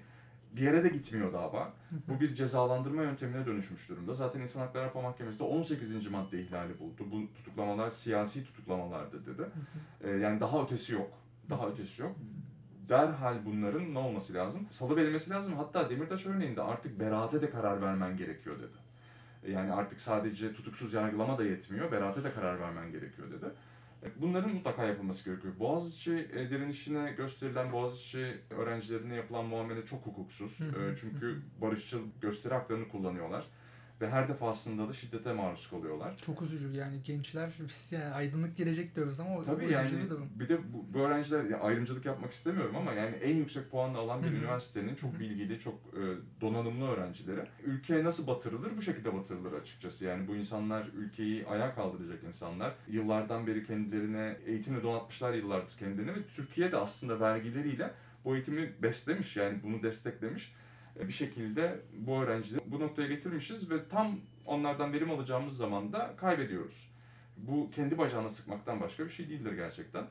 bir 0.56 0.62
yere 0.62 0.84
de 0.84 0.90
gitmiyor 0.90 1.34
dava. 1.34 1.74
Bu 2.08 2.20
bir 2.20 2.34
cezalandırma 2.36 3.04
yöntemine 3.04 3.46
dönüşmüş 3.46 3.90
durumda. 3.90 4.14
Zaten 4.14 4.40
İnsan 4.42 4.60
Hakları 4.60 4.84
Avrupa 4.84 5.02
Mahkemesi 5.02 5.40
de 5.40 5.44
18. 5.44 6.08
madde 6.08 6.42
ihlali 6.42 6.80
buldu. 6.80 7.04
Bu 7.12 7.34
tutuklamalar 7.34 7.90
siyasi 7.92 8.46
tutuklamalardı 8.46 9.26
dedi. 9.26 9.50
E, 10.02 10.10
yani 10.10 10.40
daha 10.40 10.64
ötesi 10.64 10.94
yok. 10.94 11.12
Daha 11.50 11.68
ötesi 11.68 12.02
yok. 12.02 12.16
Derhal 12.90 13.46
bunların 13.46 13.94
ne 13.94 14.00
olması 14.00 14.34
lazım? 14.34 14.68
Salı 14.72 14.96
verilmesi 14.96 15.30
lazım. 15.30 15.54
Hatta 15.54 15.90
Demirtaş 15.90 16.26
örneğinde 16.26 16.62
artık 16.62 17.00
beraate 17.00 17.42
de 17.42 17.50
karar 17.50 17.82
vermen 17.82 18.18
gerekiyor 18.18 18.56
dedi. 18.60 18.78
E, 19.44 19.52
Yani 19.52 19.74
artık 19.74 20.02
sadece 20.02 20.54
tutuksuz 20.54 20.94
yargılama 20.94 21.38
da 21.38 21.44
yetmiyor, 21.44 21.92
beraate 21.92 22.24
de 22.24 22.32
karar 22.34 22.60
vermen 22.60 22.92
gerekiyor 22.92 23.32
dedi. 23.32 23.46
E, 24.04 24.22
Bunların 24.22 24.54
mutlaka 24.54 24.84
yapılması 24.84 25.26
gerekiyor. 25.30 25.54
Boğaziçi 25.60 26.28
e, 26.34 26.50
direnişine 26.50 27.12
gösterilen 27.18 27.72
Boğaziçi 27.72 28.38
öğrencilerine 28.50 29.16
yapılan 29.16 29.46
muamele 29.46 29.86
çok 29.86 30.06
hukuksuz. 30.06 30.62
E, 30.62 30.96
Çünkü 31.02 31.42
barışçıl 31.62 32.02
gösteri 32.22 32.54
haklarını 32.54 32.88
kullanıyorlar. 32.90 33.46
Ve 34.02 34.10
her 34.10 34.30
defasında 34.30 34.90
da 34.90 34.94
şiddete 34.94 35.34
maruz 35.34 35.70
kalıyorlar. 35.70 36.18
Çok 36.26 36.42
üzücü 36.42 36.78
yani 36.78 37.04
gençler 37.04 37.52
biz 37.68 37.92
yani 37.92 38.06
aydınlık 38.14 38.58
gelecek 38.58 38.96
diyoruz 38.96 39.20
ama 39.20 39.38
o 39.38 39.44
Tabii 39.44 39.64
üzücü 39.64 39.74
yani 39.80 40.04
bir 40.04 40.10
durum. 40.10 40.30
bir 40.36 40.50
de 40.50 40.74
bu, 40.74 40.86
bu 40.94 41.00
öğrenciler 41.00 41.44
ya 41.44 41.60
ayrımcılık 41.60 42.06
yapmak 42.06 42.32
istemiyorum 42.32 42.76
ama 42.76 42.94
yani 42.94 43.16
en 43.16 43.36
yüksek 43.36 43.72
puanla 43.72 43.98
alan 43.98 44.24
bir 44.24 44.32
üniversitenin 44.32 44.96
çok 44.96 45.20
bilgili, 45.20 45.60
çok 45.60 45.74
e, 45.74 46.02
donanımlı 46.42 46.88
öğrencileri 46.88 47.42
ülkeye 47.64 48.04
nasıl 48.04 48.28
batırılır? 48.28 48.78
Bu 48.78 48.82
şekilde 48.82 49.14
batırılır 49.14 49.54
açıkçası. 49.54 50.06
Yani 50.06 50.28
bu 50.28 50.36
insanlar 50.36 50.88
ülkeyi 50.96 51.48
ayağa 51.48 51.76
kaldıracak 51.76 52.24
insanlar. 52.24 52.74
Yıllardan 52.88 53.48
beri 53.48 53.66
kendilerine 53.68 54.38
eğitimle 54.46 54.84
donatmışlar 54.84 55.34
yıllardır 55.34 55.78
kendilerini 55.78 56.16
ve 56.16 56.28
Türkiye 56.36 56.72
de 56.72 56.78
aslında 56.78 57.20
vergileriyle 57.20 57.92
bu 58.26 58.36
eğitimi 58.36 58.74
beslemiş 58.82 59.38
yani 59.38 59.64
bunu 59.64 59.84
desteklemiş. 59.84 60.54
Bir 61.00 61.14
şekilde 61.14 61.80
bu 61.98 62.22
öğrencileri 62.22 62.62
bu 62.66 62.80
noktaya 62.80 63.08
getirmişiz 63.08 63.72
ve 63.72 63.88
tam 63.90 64.20
onlardan 64.46 64.94
verim 64.94 65.12
alacağımız 65.12 65.58
zaman 65.58 65.94
da 65.94 66.16
kaybediyoruz 66.18 66.96
bu 67.38 67.72
kendi 67.72 67.98
bacağına 67.98 68.30
sıkmaktan 68.30 68.82
başka 68.82 69.06
bir 69.06 69.10
şey 69.10 69.30
değildir 69.30 69.54
gerçekten. 69.54 70.04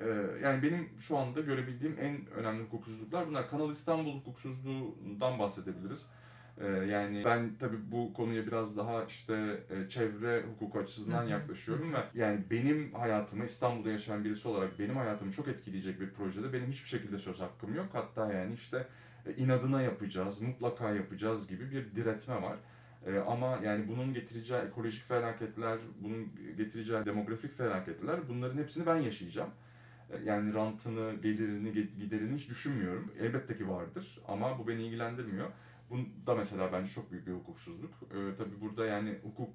Ee, 0.00 0.06
yani 0.42 0.62
benim 0.62 0.88
şu 1.00 1.18
anda 1.18 1.40
görebildiğim 1.40 1.96
en 2.00 2.26
önemli 2.26 2.64
hukuksuzluklar 2.64 3.28
bunlar. 3.28 3.50
Kanal 3.50 3.70
İstanbul 3.70 4.14
hukuksuzluğundan 4.14 5.38
bahsedebiliriz. 5.38 6.06
Ee, 6.60 6.66
yani 6.66 7.24
ben 7.24 7.50
tabii 7.60 7.92
bu 7.92 8.14
konuya 8.14 8.46
biraz 8.46 8.76
daha 8.76 9.04
işte 9.04 9.60
e, 9.70 9.88
çevre 9.88 10.42
hukuku 10.42 10.78
açısından 10.78 11.24
yaklaşıyorum 11.24 11.92
ve 11.92 11.98
yani 12.14 12.40
benim 12.50 12.94
hayatımı 12.94 13.44
İstanbul'da 13.44 13.90
yaşayan 13.90 14.24
birisi 14.24 14.48
olarak 14.48 14.78
benim 14.78 14.96
hayatımı 14.96 15.32
çok 15.32 15.48
etkileyecek 15.48 16.00
bir 16.00 16.10
projede 16.10 16.52
benim 16.52 16.70
hiçbir 16.70 16.88
şekilde 16.88 17.18
söz 17.18 17.40
hakkım 17.40 17.74
yok. 17.74 17.86
Hatta 17.92 18.32
yani 18.32 18.54
işte 18.54 18.86
inadına 19.36 19.82
yapacağız, 19.82 20.42
mutlaka 20.42 20.90
yapacağız 20.90 21.48
gibi 21.48 21.70
bir 21.70 21.94
diretme 21.96 22.42
var. 22.42 22.56
Ee, 23.06 23.18
ama 23.18 23.58
yani 23.64 23.88
bunun 23.88 24.14
getireceği 24.14 24.60
ekolojik 24.60 25.02
felaketler, 25.08 25.78
bunun 26.00 26.28
getireceği 26.56 27.06
demografik 27.06 27.56
felaketler 27.56 28.28
bunların 28.28 28.58
hepsini 28.58 28.86
ben 28.86 28.96
yaşayacağım. 28.96 29.50
Ee, 30.10 30.16
yani 30.24 30.54
rantını, 30.54 31.14
gelirini, 31.22 31.68
ge- 31.68 31.98
giderini 31.98 32.36
hiç 32.36 32.50
düşünmüyorum. 32.50 33.12
Elbette 33.20 33.56
ki 33.56 33.68
vardır 33.68 34.20
ama 34.28 34.58
bu 34.58 34.68
beni 34.68 34.82
ilgilendirmiyor. 34.82 35.48
Bu 35.90 35.96
da 36.26 36.34
mesela 36.34 36.72
bence 36.72 36.90
çok 36.90 37.12
büyük 37.12 37.26
bir 37.26 37.32
hukuksuzluk. 37.32 37.94
Ee, 38.02 38.36
tabii 38.38 38.60
burada 38.60 38.86
yani 38.86 39.18
hukuk 39.22 39.50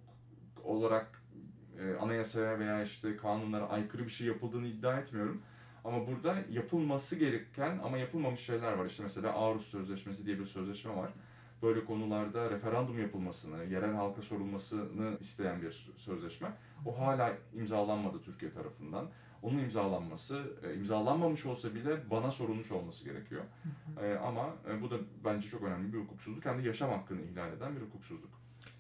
olarak 0.64 1.22
e, 1.80 1.96
anayasaya 1.96 2.60
veya 2.60 2.84
işte 2.84 3.18
kanunlara 3.18 3.70
aykırı 3.70 4.04
bir 4.06 4.10
şey 4.10 4.28
yapıldığını 4.28 4.68
iddia 4.68 5.00
etmiyorum. 5.00 5.42
Ama 5.88 6.08
burada 6.08 6.36
yapılması 6.52 7.16
gereken 7.16 7.80
ama 7.84 7.98
yapılmamış 7.98 8.40
şeyler 8.40 8.74
var. 8.74 8.86
İşte 8.86 9.04
mesela 9.04 9.34
Aarhus 9.34 9.68
Sözleşmesi 9.68 10.26
diye 10.26 10.40
bir 10.40 10.46
sözleşme 10.46 10.96
var 10.96 11.10
böyle 11.62 11.86
konularda 11.86 12.50
referandum 12.50 13.00
yapılmasını, 13.00 13.64
yerel 13.64 13.94
halka 13.94 14.22
sorulmasını 14.22 15.18
isteyen 15.20 15.62
bir 15.62 15.90
sözleşme. 15.98 16.52
O 16.86 17.00
hala 17.00 17.34
imzalanmadı 17.54 18.22
Türkiye 18.22 18.54
tarafından. 18.54 19.10
Onun 19.42 19.58
imzalanması, 19.58 20.44
e, 20.64 20.76
imzalanmamış 20.76 21.46
olsa 21.46 21.76
bile 21.76 22.10
bana 22.10 22.32
sorulmuş 22.32 22.72
olması 22.72 23.04
gerekiyor. 23.04 23.44
E, 24.02 24.16
ama 24.16 24.50
e, 24.70 24.82
bu 24.82 24.92
da 24.92 24.96
bence 25.26 25.50
çok 25.50 25.64
önemli 25.64 25.94
bir 25.94 26.00
hukuksuzluk. 26.00 26.46
Hem 26.46 26.64
de 26.64 26.68
yaşam 26.68 26.90
hakkını 26.90 27.22
ihlal 27.22 27.54
eden 27.54 27.76
bir 27.76 27.82
hukuksuzluk. 27.82 28.30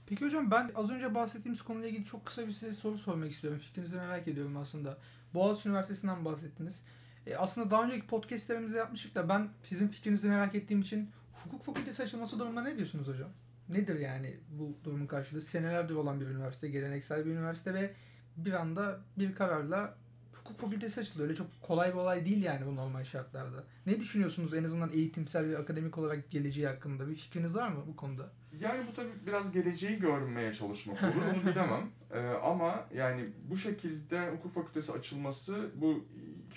Peki 0.07 0.25
hocam 0.25 0.51
ben 0.51 0.71
az 0.75 0.91
önce 0.91 1.15
bahsettiğimiz 1.15 1.61
konuyla 1.61 1.89
ilgili 1.89 2.05
çok 2.05 2.25
kısa 2.25 2.47
bir 2.47 2.51
size 2.51 2.73
soru 2.73 2.97
sormak 2.97 3.31
istiyorum. 3.31 3.59
Fikrinizi 3.59 3.95
merak 3.95 4.27
ediyorum 4.27 4.57
aslında. 4.57 4.97
Boğaziçi 5.33 5.69
Üniversitesi'nden 5.69 6.25
bahsettiniz. 6.25 6.83
E, 7.27 7.35
aslında 7.35 7.71
daha 7.71 7.83
önceki 7.83 8.07
podcastlerimizde 8.07 8.77
yapmıştık 8.77 9.15
da 9.15 9.29
ben 9.29 9.49
sizin 9.63 9.87
fikrinizi 9.87 10.29
merak 10.29 10.55
ettiğim 10.55 10.81
için 10.81 11.09
hukuk 11.43 11.65
fakültesi 11.65 12.03
açılması 12.03 12.39
durumunda 12.39 12.61
ne 12.61 12.77
diyorsunuz 12.77 13.07
hocam? 13.07 13.29
Nedir 13.69 13.99
yani 13.99 14.37
bu 14.49 14.77
durumun 14.83 15.07
karşılığı? 15.07 15.41
Senelerdir 15.41 15.95
olan 15.95 16.21
bir 16.21 16.27
üniversite, 16.27 16.69
geleneksel 16.69 17.25
bir 17.25 17.31
üniversite 17.31 17.73
ve 17.73 17.93
bir 18.37 18.53
anda 18.53 18.99
bir 19.17 19.35
kararla 19.35 19.97
hukuk 20.33 20.59
fakültesi 20.59 21.01
açıldı. 21.01 21.23
Öyle 21.23 21.35
çok 21.35 21.47
kolay 21.61 21.89
bir 21.89 21.97
olay 21.97 22.25
değil 22.25 22.43
yani 22.43 22.65
bu 22.65 22.75
normal 22.75 23.03
şartlarda. 23.03 23.63
Ne 23.85 23.99
düşünüyorsunuz 23.99 24.53
en 24.53 24.63
azından 24.63 24.91
eğitimsel 24.93 25.49
ve 25.49 25.57
akademik 25.57 25.97
olarak 25.97 26.31
geleceği 26.31 26.67
hakkında? 26.67 27.07
Bir 27.07 27.15
fikriniz 27.15 27.55
var 27.55 27.69
mı 27.69 27.83
bu 27.87 27.95
konuda? 27.95 28.31
Yani 28.59 28.87
bu 28.87 28.93
tabii 28.93 29.25
biraz 29.25 29.51
geleceği 29.51 29.99
görmeye 29.99 30.53
çalışmak 30.53 31.03
olur, 31.03 31.21
onu 31.33 31.45
bilemem. 31.51 31.89
Ee, 32.11 32.19
ama 32.43 32.85
yani 32.95 33.29
bu 33.49 33.57
şekilde 33.57 34.31
hukuk 34.31 34.53
fakültesi 34.53 34.91
açılması 34.91 35.71
bu 35.75 36.05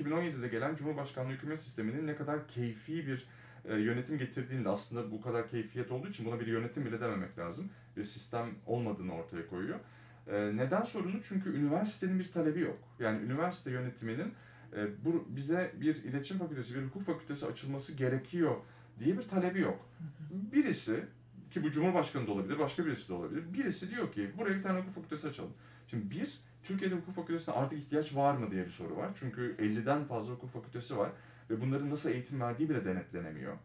2017'de 0.01 0.49
gelen 0.49 0.75
Cumhurbaşkanlığı 0.75 1.33
hükümet 1.33 1.61
sisteminin 1.61 2.07
ne 2.07 2.17
kadar 2.17 2.49
keyfi 2.49 3.07
bir 3.07 3.27
e, 3.65 3.77
yönetim 3.77 4.19
getirdiğini 4.19 4.65
de 4.65 4.69
aslında 4.69 5.11
bu 5.11 5.21
kadar 5.21 5.49
keyfiyet 5.49 5.91
olduğu 5.91 6.09
için 6.09 6.27
buna 6.27 6.41
bir 6.41 6.47
yönetim 6.47 6.85
bile 6.85 7.01
dememek 7.01 7.39
lazım. 7.39 7.71
Bir 7.97 8.05
sistem 8.05 8.47
olmadığını 8.67 9.15
ortaya 9.15 9.47
koyuyor. 9.47 9.79
E, 10.27 10.57
neden 10.57 10.83
sorunu? 10.83 11.23
Çünkü 11.23 11.57
üniversitenin 11.57 12.19
bir 12.19 12.33
talebi 12.33 12.61
yok. 12.61 12.79
Yani 12.99 13.23
üniversite 13.23 13.71
yönetiminin 13.71 14.35
e, 14.77 15.05
bu 15.05 15.27
bize 15.29 15.73
bir 15.81 15.97
iletişim 15.97 16.39
fakültesi, 16.39 16.75
bir 16.75 16.83
hukuk 16.83 17.03
fakültesi 17.03 17.47
açılması 17.47 17.97
gerekiyor 17.97 18.57
diye 18.99 19.19
bir 19.19 19.23
talebi 19.23 19.61
yok. 19.61 19.89
Birisi 20.31 21.05
ki 21.51 21.63
bu 21.63 21.71
Cumhurbaşkanı 21.71 22.27
da 22.27 22.33
olabilir, 22.33 22.59
başka 22.59 22.87
birisi 22.87 23.09
de 23.09 23.13
olabilir. 23.13 23.45
Birisi 23.55 23.91
diyor 23.91 24.13
ki 24.13 24.31
buraya 24.39 24.57
bir 24.57 24.63
tane 24.63 24.81
hukuk 24.81 24.95
fakültesi 24.95 25.29
açalım. 25.29 25.53
Şimdi 25.91 26.11
bir, 26.11 26.41
Türkiye'de 26.65 26.95
hukuk 26.95 27.15
fakültesine 27.15 27.55
artık 27.55 27.79
ihtiyaç 27.79 28.17
var 28.17 28.35
mı 28.35 28.51
diye 28.51 28.65
bir 28.65 28.71
soru 28.71 28.97
var. 28.97 29.11
Çünkü 29.21 29.57
50'den 29.59 30.05
fazla 30.05 30.33
hukuk 30.33 30.51
fakültesi 30.51 30.99
var 30.99 31.11
ve 31.51 31.61
bunların 31.61 31.91
nasıl 31.91 32.11
eğitim 32.11 32.41
verdiği 32.41 32.71
bile 32.71 32.85
denetlenemiyor. 32.85 33.57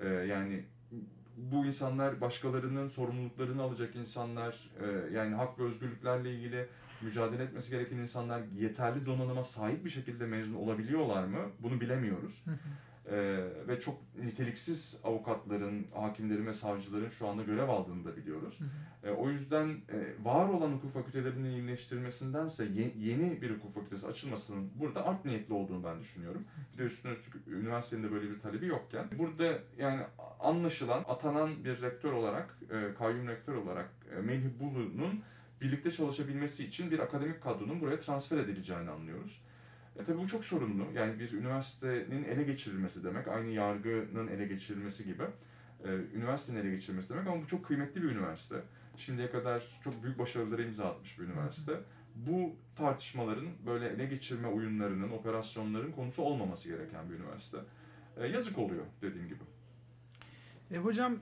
Ee, 0.00 0.08
yani 0.08 0.64
bu 1.36 1.66
insanlar 1.66 2.20
başkalarının 2.20 2.88
sorumluluklarını 2.88 3.62
alacak 3.62 3.96
insanlar, 3.96 4.70
e, 4.80 5.14
yani 5.14 5.34
hak 5.34 5.58
ve 5.58 5.62
özgürlüklerle 5.62 6.34
ilgili 6.34 6.66
mücadele 7.02 7.42
etmesi 7.42 7.70
gereken 7.70 7.96
insanlar 7.96 8.42
yeterli 8.56 9.06
donanıma 9.06 9.42
sahip 9.42 9.84
bir 9.84 9.90
şekilde 9.90 10.26
mezun 10.26 10.54
olabiliyorlar 10.54 11.24
mı? 11.24 11.50
Bunu 11.62 11.80
bilemiyoruz. 11.80 12.44
Ee, 13.10 13.44
ve 13.68 13.80
çok 13.80 14.00
niteliksiz 14.24 15.00
avukatların, 15.04 15.86
hakimlerin 15.94 16.46
ve 16.46 16.52
savcıların 16.52 17.08
şu 17.08 17.28
anda 17.28 17.42
görev 17.42 17.68
aldığını 17.68 18.04
da 18.04 18.16
biliyoruz. 18.16 18.58
Ee, 19.04 19.10
o 19.10 19.30
yüzden 19.30 19.68
e, 19.68 20.24
var 20.24 20.48
olan 20.48 20.72
hukuk 20.72 20.92
fakültelerinin 20.92 21.50
iyileştirilmesindense 21.50 22.64
ye- 22.64 22.94
yeni 22.96 23.42
bir 23.42 23.50
hukuk 23.50 23.74
fakültesi 23.74 24.06
açılmasının 24.06 24.70
burada 24.74 25.06
art 25.06 25.24
niyetli 25.24 25.54
olduğunu 25.54 25.84
ben 25.84 26.00
düşünüyorum. 26.00 26.44
Bir 26.72 26.78
de 26.78 26.82
üstüne 26.82 27.12
üstlük 27.12 27.46
üniversitenin 27.46 28.02
de 28.02 28.12
böyle 28.12 28.30
bir 28.30 28.40
talebi 28.40 28.66
yokken. 28.66 29.06
Burada 29.18 29.58
yani 29.78 30.02
anlaşılan, 30.40 31.04
atanan 31.08 31.64
bir 31.64 31.82
rektör 31.82 32.12
olarak, 32.12 32.58
e, 32.70 32.94
kayyum 32.94 33.28
rektör 33.28 33.54
olarak 33.54 33.88
e, 34.16 34.20
Melih 34.20 34.50
Bulu'nun 34.60 35.22
birlikte 35.60 35.90
çalışabilmesi 35.92 36.64
için 36.64 36.90
bir 36.90 36.98
akademik 36.98 37.42
kadronun 37.42 37.80
buraya 37.80 38.00
transfer 38.00 38.38
edileceğini 38.38 38.90
anlıyoruz. 38.90 39.42
E 40.00 40.04
tabii 40.04 40.18
bu 40.18 40.26
çok 40.26 40.44
sorunlu. 40.44 40.86
Yani 40.94 41.18
bir 41.18 41.32
üniversitenin 41.32 42.24
ele 42.24 42.42
geçirilmesi 42.42 43.04
demek, 43.04 43.28
aynı 43.28 43.50
yargının 43.50 44.28
ele 44.28 44.46
geçirilmesi 44.46 45.04
gibi. 45.04 45.22
E, 45.84 45.88
üniversitenin 46.14 46.60
ele 46.60 46.70
geçirilmesi 46.70 47.10
demek 47.10 47.26
ama 47.26 47.42
bu 47.42 47.46
çok 47.46 47.64
kıymetli 47.64 48.02
bir 48.02 48.10
üniversite. 48.10 48.56
Şimdiye 48.96 49.30
kadar 49.30 49.80
çok 49.84 50.02
büyük 50.02 50.18
başarılara 50.18 50.62
imza 50.62 50.84
atmış 50.90 51.18
bir 51.18 51.24
üniversite. 51.24 51.72
Bu 52.16 52.56
tartışmaların 52.76 53.48
böyle 53.66 53.88
ele 53.88 54.06
geçirme 54.06 54.48
oyunlarının, 54.48 55.10
operasyonların 55.10 55.92
konusu 55.92 56.22
olmaması 56.22 56.68
gereken 56.68 57.10
bir 57.10 57.14
üniversite. 57.14 57.58
E, 58.16 58.26
yazık 58.26 58.58
oluyor 58.58 58.84
dediğim 59.02 59.28
gibi. 59.28 59.40
E 60.70 60.78
hocam 60.78 61.18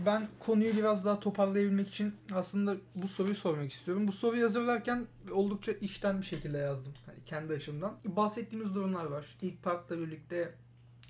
Ben 0.00 0.28
konuyu 0.40 0.76
biraz 0.76 1.04
daha 1.04 1.20
toparlayabilmek 1.20 1.88
için 1.88 2.14
aslında 2.34 2.76
bu 2.94 3.08
soruyu 3.08 3.34
sormak 3.34 3.72
istiyorum. 3.72 4.08
Bu 4.08 4.12
soruyu 4.12 4.44
hazırlarken 4.44 5.06
oldukça 5.30 5.72
içten 5.72 6.20
bir 6.20 6.26
şekilde 6.26 6.58
yazdım. 6.58 6.92
Hani 7.06 7.18
kendi 7.26 7.52
açımdan. 7.52 7.94
Bahsettiğimiz 8.04 8.74
durumlar 8.74 9.04
var. 9.04 9.36
İlk 9.42 9.62
partla 9.62 9.98
birlikte 9.98 10.54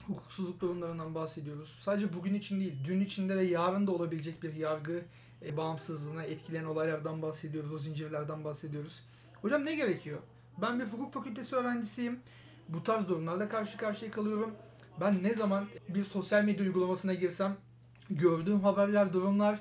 hukuksuzluk 0.06 0.60
durumlarından 0.60 1.14
bahsediyoruz. 1.14 1.78
Sadece 1.80 2.12
bugün 2.12 2.34
için 2.34 2.60
değil, 2.60 2.74
dün 2.84 3.00
içinde 3.00 3.36
ve 3.36 3.44
yarın 3.44 3.86
da 3.86 3.92
olabilecek 3.92 4.42
bir 4.42 4.54
yargı 4.54 5.02
e, 5.46 5.56
bağımsızlığına 5.56 6.22
etkileyen 6.22 6.64
olaylardan 6.64 7.22
bahsediyoruz, 7.22 7.72
o 7.72 7.78
zincirlerden 7.78 8.44
bahsediyoruz. 8.44 9.02
Hocam 9.42 9.64
ne 9.64 9.74
gerekiyor? 9.74 10.18
Ben 10.62 10.80
bir 10.80 10.84
hukuk 10.84 11.14
fakültesi 11.14 11.56
öğrencisiyim. 11.56 12.20
Bu 12.68 12.82
tarz 12.82 13.08
durumlarla 13.08 13.48
karşı 13.48 13.76
karşıya 13.76 14.10
kalıyorum. 14.10 14.54
Ben 15.00 15.22
ne 15.22 15.34
zaman 15.34 15.66
bir 15.88 16.04
sosyal 16.04 16.44
medya 16.44 16.64
uygulamasına 16.64 17.14
girsem 17.14 17.56
gördüğüm 18.10 18.60
haberler, 18.60 19.12
durumlar 19.12 19.60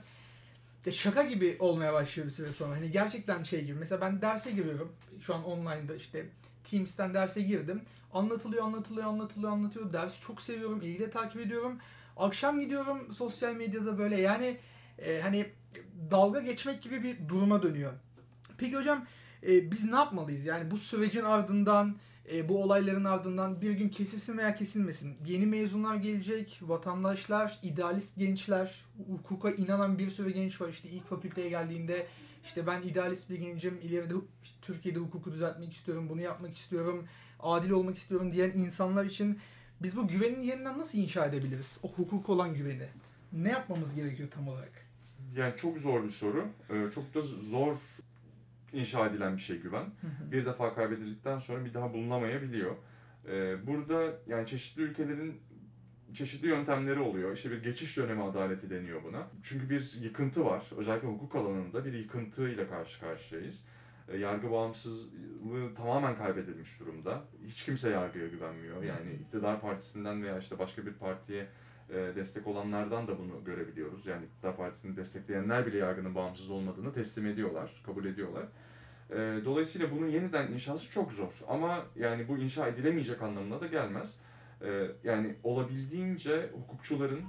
de 0.86 0.92
şaka 0.92 1.24
gibi 1.24 1.56
olmaya 1.60 1.94
başlıyor 1.94 2.28
bir 2.28 2.34
süre 2.34 2.52
sonra. 2.52 2.76
Hani 2.76 2.92
gerçekten 2.92 3.44
şey 3.44 3.66
gibi. 3.66 3.80
Mesela 3.80 4.02
ben 4.02 4.22
derse 4.22 4.52
giriyorum. 4.52 4.92
Şu 5.22 5.36
an 5.36 5.44
online'da 5.44 5.96
işte 5.96 6.26
Teams'ten 6.64 7.14
derse 7.14 7.42
girdim. 7.42 7.82
Anlatılıyor, 8.14 8.64
anlatılıyor, 8.64 9.08
anlatılıyor, 9.08 9.52
anlatıyor. 9.52 9.94
Dersi 9.94 10.22
çok 10.22 10.42
seviyorum, 10.42 10.82
ilgiyle 10.82 11.10
takip 11.10 11.42
ediyorum. 11.42 11.80
Akşam 12.18 12.60
gidiyorum 12.60 13.14
sosyal 13.14 13.54
medyada 13.56 13.98
böyle 13.98 14.22
yani 14.22 14.58
e, 15.00 15.22
hani 15.22 15.46
dalga 16.12 16.40
geçmek 16.40 16.82
gibi 16.82 17.04
bir 17.04 17.30
duruma 17.30 17.64
dönüyor. 17.64 17.94
Peki 18.58 18.78
hocam 18.78 19.06
e, 19.44 19.72
biz 19.72 19.90
ne 19.90 19.96
yapmalıyız? 19.96 20.46
Yani 20.46 20.72
bu 20.72 20.78
sürecin 20.78 21.24
ardından 21.24 21.96
e, 22.32 22.50
bu 22.50 22.64
olayların 22.64 23.06
ardından 23.06 23.62
bir 23.62 23.72
gün 23.72 23.90
kesilsin 23.90 24.38
veya 24.38 24.56
kesilmesin. 24.56 25.18
Yeni 25.26 25.46
mezunlar 25.46 25.96
gelecek, 25.96 26.60
vatandaşlar, 26.62 27.60
idealist 27.64 28.18
gençler, 28.18 28.86
hukuka 29.08 29.52
inanan 29.52 30.00
bir 30.00 30.10
sürü 30.10 30.32
genç 30.32 30.62
var. 30.62 30.70
İşte 30.70 30.90
ilk 30.90 31.06
fakülteye 31.06 31.50
geldiğinde 31.50 32.08
işte 32.44 32.68
ben 32.68 32.82
idealist 32.82 33.30
bir 33.30 33.40
gencim, 33.40 33.80
ileride 33.82 34.14
Türkiye'de 34.62 35.00
hukuku 35.00 35.32
düzeltmek 35.32 35.74
istiyorum, 35.74 36.10
bunu 36.10 36.22
yapmak 36.22 36.58
istiyorum, 36.58 37.06
adil 37.40 37.70
olmak 37.70 37.98
istiyorum 37.98 38.32
diyen 38.32 38.52
insanlar 38.52 39.06
için 39.06 39.40
biz 39.82 39.98
bu 39.98 40.08
güvenin 40.08 40.42
yeniden 40.42 40.80
nasıl 40.80 40.98
inşa 40.98 41.26
edebiliriz? 41.26 41.78
O 41.84 41.92
hukuk 41.92 42.30
olan 42.30 42.54
güveni. 42.54 42.88
Ne 43.34 43.50
yapmamız 43.50 43.96
gerekiyor 43.96 44.30
tam 44.32 44.48
olarak? 44.48 44.72
Yani 45.36 45.54
çok 45.58 45.78
zor 45.78 46.04
bir 46.04 46.10
soru. 46.10 46.48
Ee, 46.70 46.92
çok 46.96 47.14
da 47.14 47.22
zor 47.22 47.76
inşa 48.74 49.08
edilen 49.08 49.36
bir 49.36 49.42
şey 49.42 49.60
güven. 49.60 49.86
Bir 50.32 50.46
defa 50.46 50.74
kaybedildikten 50.74 51.40
sonra 51.40 51.66
bir 51.66 51.74
daha 51.74 51.94
bulunamayabiliyor. 51.94 52.76
Ee, 53.28 53.68
burada 53.68 54.14
yani 54.28 54.48
çeşitli 54.48 54.82
ülkelerin 54.82 55.42
çeşitli 56.14 56.48
yöntemleri 56.48 57.00
oluyor. 57.00 57.34
İşte 57.34 57.52
bir 57.52 57.64
geçiş 57.64 57.98
dönemi 57.98 58.24
adaleti 58.24 58.70
deniyor 58.70 59.04
buna. 59.04 59.28
Çünkü 59.44 59.70
bir 59.70 59.94
yıkıntı 60.02 60.46
var. 60.46 60.64
Özellikle 60.78 61.08
hukuk 61.08 61.36
alanında 61.36 61.86
bir 61.86 61.94
yıkıntıyla 61.94 62.70
karşı 62.70 63.00
karşıyayız. 63.00 63.66
Ee, 64.10 64.18
yargı 64.18 64.52
bağımsızlığı 64.52 65.76
tamamen 65.78 66.18
kaybedilmiş 66.18 66.80
durumda. 66.80 67.22
Hiç 67.46 67.66
kimse 67.66 67.90
yargıya 67.90 68.28
güvenmiyor. 68.28 68.84
Yani 68.84 69.14
iktidar 69.14 69.62
partisinden 69.62 70.24
veya 70.24 70.38
işte 70.38 70.60
başka 70.60 70.86
bir 70.86 70.94
partiye 70.94 71.42
e, 71.42 71.48
destek 72.16 72.48
olanlardan 72.48 73.08
da 73.08 73.20
bunu 73.20 73.44
görebiliyoruz. 73.46 74.06
Yani 74.06 74.26
iktidar 74.26 74.58
partisini 74.58 74.98
destekleyenler 74.98 75.66
bile 75.66 75.78
yargının 75.78 76.16
bağımsız 76.16 76.50
olmadığını 76.50 76.94
teslim 76.94 77.28
ediyorlar, 77.28 77.82
kabul 77.86 78.06
ediyorlar. 78.06 78.44
E, 79.10 79.46
dolayısıyla 79.46 79.92
bunun 79.92 80.08
yeniden 80.08 80.52
inşası 80.52 80.92
çok 80.92 81.14
zor. 81.14 81.42
Ama 81.48 81.86
yani 81.96 82.28
bu 82.28 82.38
inşa 82.38 82.68
edilemeyecek 82.68 83.22
anlamına 83.22 83.62
da 83.62 83.68
gelmez. 83.68 84.18
E, 84.64 84.92
yani 85.04 85.36
olabildiğince 85.44 86.50
hukukçuların, 86.54 87.22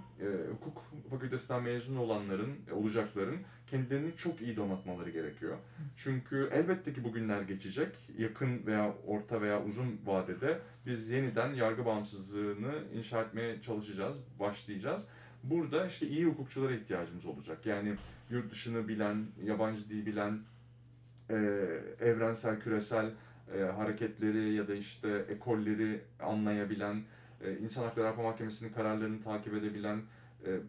hukuk 0.50 0.84
fakültesinden 1.10 1.62
mezun 1.62 1.96
olanların, 1.96 2.50
olacakların 2.72 3.36
kendilerini 3.66 4.16
çok 4.16 4.40
iyi 4.40 4.56
donatmaları 4.56 5.10
gerekiyor. 5.10 5.58
Çünkü 5.96 6.48
elbette 6.52 6.92
ki 6.92 7.04
bu 7.04 7.14
geçecek. 7.46 7.88
Yakın 8.18 8.66
veya 8.66 8.94
orta 9.06 9.42
veya 9.42 9.64
uzun 9.64 10.00
vadede 10.04 10.58
biz 10.86 11.10
yeniden 11.10 11.54
yargı 11.54 11.86
bağımsızlığını 11.86 12.72
inşa 12.94 13.22
etmeye 13.22 13.60
çalışacağız, 13.62 14.24
başlayacağız. 14.40 15.08
Burada 15.42 15.86
işte 15.86 16.06
iyi 16.06 16.24
hukukçulara 16.24 16.74
ihtiyacımız 16.74 17.26
olacak. 17.26 17.66
Yani 17.66 17.94
yurt 18.30 18.50
dışını 18.50 18.88
bilen, 18.88 19.26
yabancı 19.44 19.88
dil 19.88 20.06
bilen, 20.06 20.38
e, 21.30 21.34
evrensel, 22.00 22.60
küresel 22.60 23.10
e, 23.56 23.62
hareketleri 23.62 24.54
ya 24.54 24.68
da 24.68 24.74
işte 24.74 25.24
ekolleri 25.28 26.00
anlayabilen, 26.20 27.02
e, 27.44 27.58
İnsan 27.58 27.82
Hakları 27.82 28.06
Avrupa 28.06 28.22
Mahkemesi'nin 28.22 28.72
kararlarını 28.72 29.22
takip 29.22 29.54
edebilen, 29.54 30.02
e, 30.46 30.60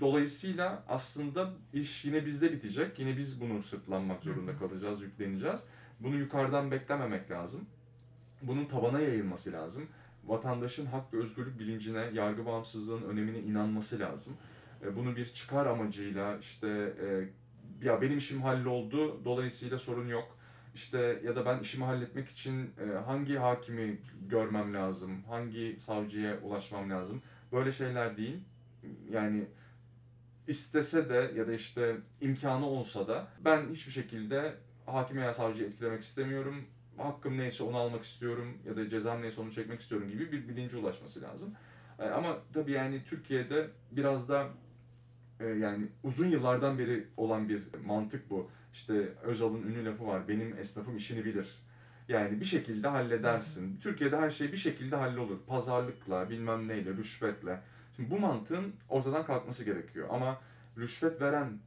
Dolayısıyla 0.00 0.84
aslında 0.88 1.52
iş 1.72 2.04
yine 2.04 2.26
bizde 2.26 2.52
bitecek. 2.52 2.98
Yine 2.98 3.16
biz 3.16 3.40
bunu 3.40 3.62
sırtlanmak 3.62 4.22
zorunda 4.22 4.56
kalacağız, 4.56 5.02
yükleneceğiz. 5.02 5.64
Bunu 6.00 6.16
yukarıdan 6.16 6.70
beklememek 6.70 7.30
lazım. 7.30 7.66
Bunun 8.42 8.64
tabana 8.64 9.00
yayılması 9.00 9.52
lazım. 9.52 9.86
Vatandaşın 10.24 10.86
hak 10.86 11.14
ve 11.14 11.18
özgürlük 11.18 11.58
bilincine, 11.58 12.10
yargı 12.12 12.46
bağımsızlığının 12.46 13.08
önemine 13.08 13.38
inanması 13.38 13.98
lazım. 13.98 14.36
E, 14.84 14.96
bunu 14.96 15.16
bir 15.16 15.26
çıkar 15.26 15.66
amacıyla 15.66 16.38
işte 16.38 16.94
e, 17.02 17.28
ya 17.86 18.02
benim 18.02 18.18
işim 18.18 18.42
halloldu 18.42 19.24
dolayısıyla 19.24 19.78
sorun 19.78 20.08
yok. 20.08 20.35
İşte 20.76 21.20
ya 21.24 21.36
da 21.36 21.46
ben 21.46 21.60
işimi 21.60 21.84
halletmek 21.84 22.28
için 22.28 22.70
e, 22.80 22.96
hangi 22.98 23.36
hakimi 23.36 23.98
görmem 24.28 24.74
lazım, 24.74 25.22
hangi 25.28 25.76
savcıya 25.80 26.38
ulaşmam 26.40 26.90
lazım. 26.90 27.22
Böyle 27.52 27.72
şeyler 27.72 28.16
değil. 28.16 28.40
Yani 29.10 29.44
istese 30.48 31.08
de 31.08 31.32
ya 31.36 31.46
da 31.48 31.52
işte 31.52 31.96
imkanı 32.20 32.66
olsa 32.66 33.08
da 33.08 33.28
ben 33.44 33.68
hiçbir 33.72 33.92
şekilde 33.92 34.54
hakim 34.86 35.16
veya 35.16 35.32
savcıyı 35.32 35.68
etkilemek 35.68 36.02
istemiyorum. 36.02 36.64
Hakkım 36.96 37.38
neyse 37.38 37.64
onu 37.64 37.76
almak 37.76 38.04
istiyorum 38.04 38.58
ya 38.66 38.76
da 38.76 38.88
cezam 38.88 39.22
neyse 39.22 39.40
onu 39.40 39.52
çekmek 39.52 39.80
istiyorum 39.80 40.08
gibi 40.08 40.32
bir 40.32 40.48
bilince 40.48 40.76
ulaşması 40.76 41.22
lazım. 41.22 41.54
E, 41.98 42.04
ama 42.04 42.38
tabii 42.54 42.72
yani 42.72 43.04
Türkiye'de 43.04 43.70
biraz 43.90 44.28
da 44.28 44.48
e, 45.40 45.46
yani 45.46 45.86
uzun 46.02 46.28
yıllardan 46.28 46.78
beri 46.78 47.06
olan 47.16 47.48
bir 47.48 47.62
mantık 47.84 48.30
bu. 48.30 48.50
İşte 48.76 48.94
Özal'ın 49.22 49.62
ünlü 49.62 49.84
lafı 49.84 50.06
var. 50.06 50.28
Benim 50.28 50.58
esnafım 50.58 50.96
işini 50.96 51.24
bilir. 51.24 51.48
Yani 52.08 52.40
bir 52.40 52.44
şekilde 52.44 52.88
halledersin. 52.88 53.80
Türkiye'de 53.80 54.16
her 54.16 54.30
şey 54.30 54.52
bir 54.52 54.56
şekilde 54.56 54.96
hallolur. 54.96 55.38
Pazarlıkla, 55.46 56.30
bilmem 56.30 56.68
neyle, 56.68 56.90
rüşvetle. 56.90 57.60
Şimdi 57.96 58.10
bu 58.10 58.18
mantığın 58.18 58.74
ortadan 58.88 59.26
kalkması 59.26 59.64
gerekiyor. 59.64 60.08
Ama 60.10 60.40
rüşvet 60.78 61.20
veren 61.20 61.58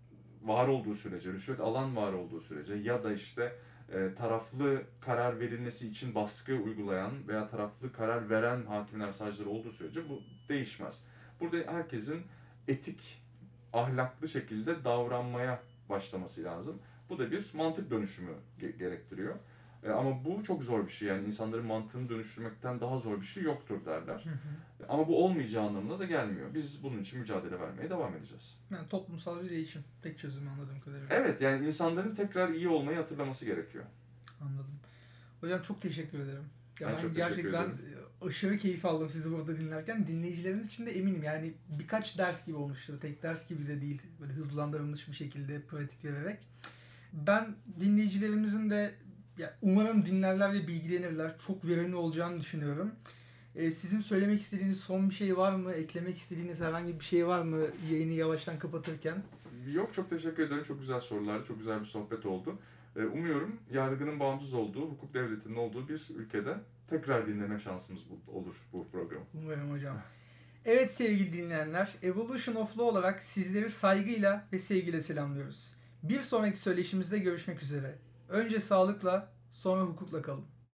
var 0.42 0.68
olduğu 0.68 0.96
sürece, 0.96 1.32
rüşvet 1.32 1.60
alan 1.60 1.96
var 1.96 2.14
olduğu 2.14 2.42
sürece 2.42 2.74
ya 2.74 3.04
da 3.04 3.14
işte 3.14 3.56
e, 3.94 4.14
taraflı 4.18 4.82
karar 5.02 5.40
verilmesi 5.40 5.88
için 5.88 6.16
baskı 6.16 6.56
uygulayan 6.56 7.12
veya 7.28 7.50
taraflı 7.50 7.94
karar 7.94 8.30
veren 8.30 8.66
hakimler, 8.66 9.12
savcılar 9.12 9.46
olduğu 9.46 9.72
sürece 9.72 10.10
bu 10.10 10.22
değişmez. 10.50 11.04
Burada 11.40 11.72
herkesin 11.72 12.22
etik, 12.68 13.22
ahlaklı 13.74 14.28
şekilde 14.28 14.84
davranmaya 14.84 15.60
başlaması 15.90 16.44
lazım. 16.44 16.82
Bu 17.10 17.20
da 17.20 17.32
bir 17.32 17.46
mantık 17.54 17.92
dönüşümü 17.92 18.32
ge- 18.62 18.78
gerektiriyor. 18.78 19.36
E, 19.84 19.90
ama 19.90 20.26
bu 20.26 20.44
çok 20.44 20.64
zor 20.64 20.86
bir 20.88 20.92
şey 20.92 21.08
yani 21.08 21.28
insanların 21.28 21.66
mantığını 21.66 22.10
dönüştürmekten 22.10 22.80
daha 22.82 22.98
zor 22.98 23.22
bir 23.22 23.26
şey 23.26 23.44
yoktur 23.44 23.86
derler. 23.86 24.16
Hı 24.26 24.30
hı. 24.30 24.86
Ama 24.90 25.08
bu 25.08 25.26
olmayacağı 25.26 25.64
anlamına 25.68 26.00
da 26.00 26.06
gelmiyor. 26.06 26.54
Biz 26.54 26.84
bunun 26.84 27.02
için 27.02 27.20
mücadele 27.20 27.60
vermeye 27.60 27.90
devam 27.90 28.16
edeceğiz. 28.16 28.58
Yani 28.72 28.88
toplumsal 28.88 29.44
bir 29.44 29.50
değişim. 29.50 29.84
Tek 30.02 30.20
çözüm 30.20 30.48
anladığım 30.48 30.80
kadarıyla. 30.80 31.16
Evet 31.16 31.42
yani 31.42 31.68
insanların 31.68 32.16
tekrar 32.16 32.50
iyi 32.50 32.68
olmayı 32.68 32.98
hatırlaması 32.98 33.46
gerekiyor. 33.46 33.84
Anladım. 34.42 34.80
Hocam 35.42 35.62
çok 35.62 35.82
teşekkür 35.82 36.20
ederim. 36.20 36.44
Ya 36.80 36.88
Ben 36.88 36.96
ben, 36.96 37.02
çok 37.02 37.16
gerçekten 37.16 37.64
ederim. 37.64 37.78
aşırı 38.22 38.58
keyif 38.58 38.86
aldım 38.86 39.10
sizi 39.10 39.32
burada 39.32 39.60
dinlerken. 39.60 40.08
Dinleyicilerimiz 40.08 40.68
için 40.68 40.86
de 40.86 40.92
eminim 40.92 41.24
yani 41.24 41.54
birkaç 41.80 42.18
ders 42.18 42.46
gibi 42.46 42.56
olmuştur. 42.58 43.00
Tek 43.00 43.24
ders 43.24 43.50
gibi 43.50 43.68
de 43.68 43.82
değil. 43.82 44.02
Böyle 44.22 44.34
hızlandırılmış 44.34 45.08
bir 45.08 45.14
şekilde 45.14 45.62
pratik 45.62 46.06
vererek. 46.06 46.40
Ben 47.14 47.56
dinleyicilerimizin 47.80 48.70
de 48.70 48.92
ya 49.38 49.54
umarım 49.62 50.06
dinlerler 50.06 50.54
ve 50.54 50.68
bilgilenirler. 50.68 51.36
Çok 51.48 51.66
verimli 51.66 51.96
olacağını 51.96 52.40
düşünüyorum. 52.40 52.92
Ee, 53.56 53.72
sizin 53.72 54.00
söylemek 54.00 54.42
istediğiniz 54.42 54.80
son 54.80 55.10
bir 55.10 55.16
şey 55.16 55.38
var 55.38 55.52
mı? 55.52 55.72
Eklemek 55.72 56.18
istediğiniz 56.18 56.60
herhangi 56.60 57.00
bir 57.00 57.06
şey 57.06 57.28
var 57.28 57.42
mı 57.42 57.62
yayını 57.92 58.14
yavaştan 58.14 58.60
kapatırken? 58.60 59.24
Yok 59.74 59.94
çok 59.94 60.10
teşekkür 60.10 60.44
ederim. 60.44 60.64
Çok 60.64 60.80
güzel 60.80 61.00
sorular, 61.00 61.46
çok 61.46 61.60
güzel 61.60 61.80
bir 61.80 61.86
sohbet 61.86 62.26
oldu. 62.26 62.60
Ee, 62.96 63.04
Umuyorum 63.04 63.60
yargının 63.72 64.20
bağımsız 64.20 64.54
olduğu, 64.54 64.82
hukuk 64.82 65.14
devletinin 65.14 65.56
olduğu 65.56 65.90
bir 65.90 66.08
ülkede 66.16 66.58
tekrar 66.90 67.28
dinleme 67.28 67.60
şansımız 67.60 68.02
olur 68.28 68.56
bu 68.74 68.88
programı. 68.92 69.26
Umarım 69.34 69.72
hocam. 69.72 69.98
Evet 70.66 70.92
sevgili 70.92 71.34
dinleyenler, 71.34 71.90
Evolution 72.04 72.56
of 72.56 72.70
Law 72.70 72.84
olarak 72.84 73.24
sizleri 73.24 73.70
saygıyla 73.70 74.48
ve 74.54 74.60
sevgiyle 74.60 75.02
selamlıyoruz. 75.02 75.74
Bir 76.04 76.22
sonraki 76.22 76.60
söyleşimizde 76.60 77.20
görüşmek 77.20 77.64
üzere. 77.64 78.00
Önce 78.30 78.60
sağlıkla, 78.60 79.32
sonra 79.52 79.82
hukukla 79.82 80.22
kalın. 80.22 80.46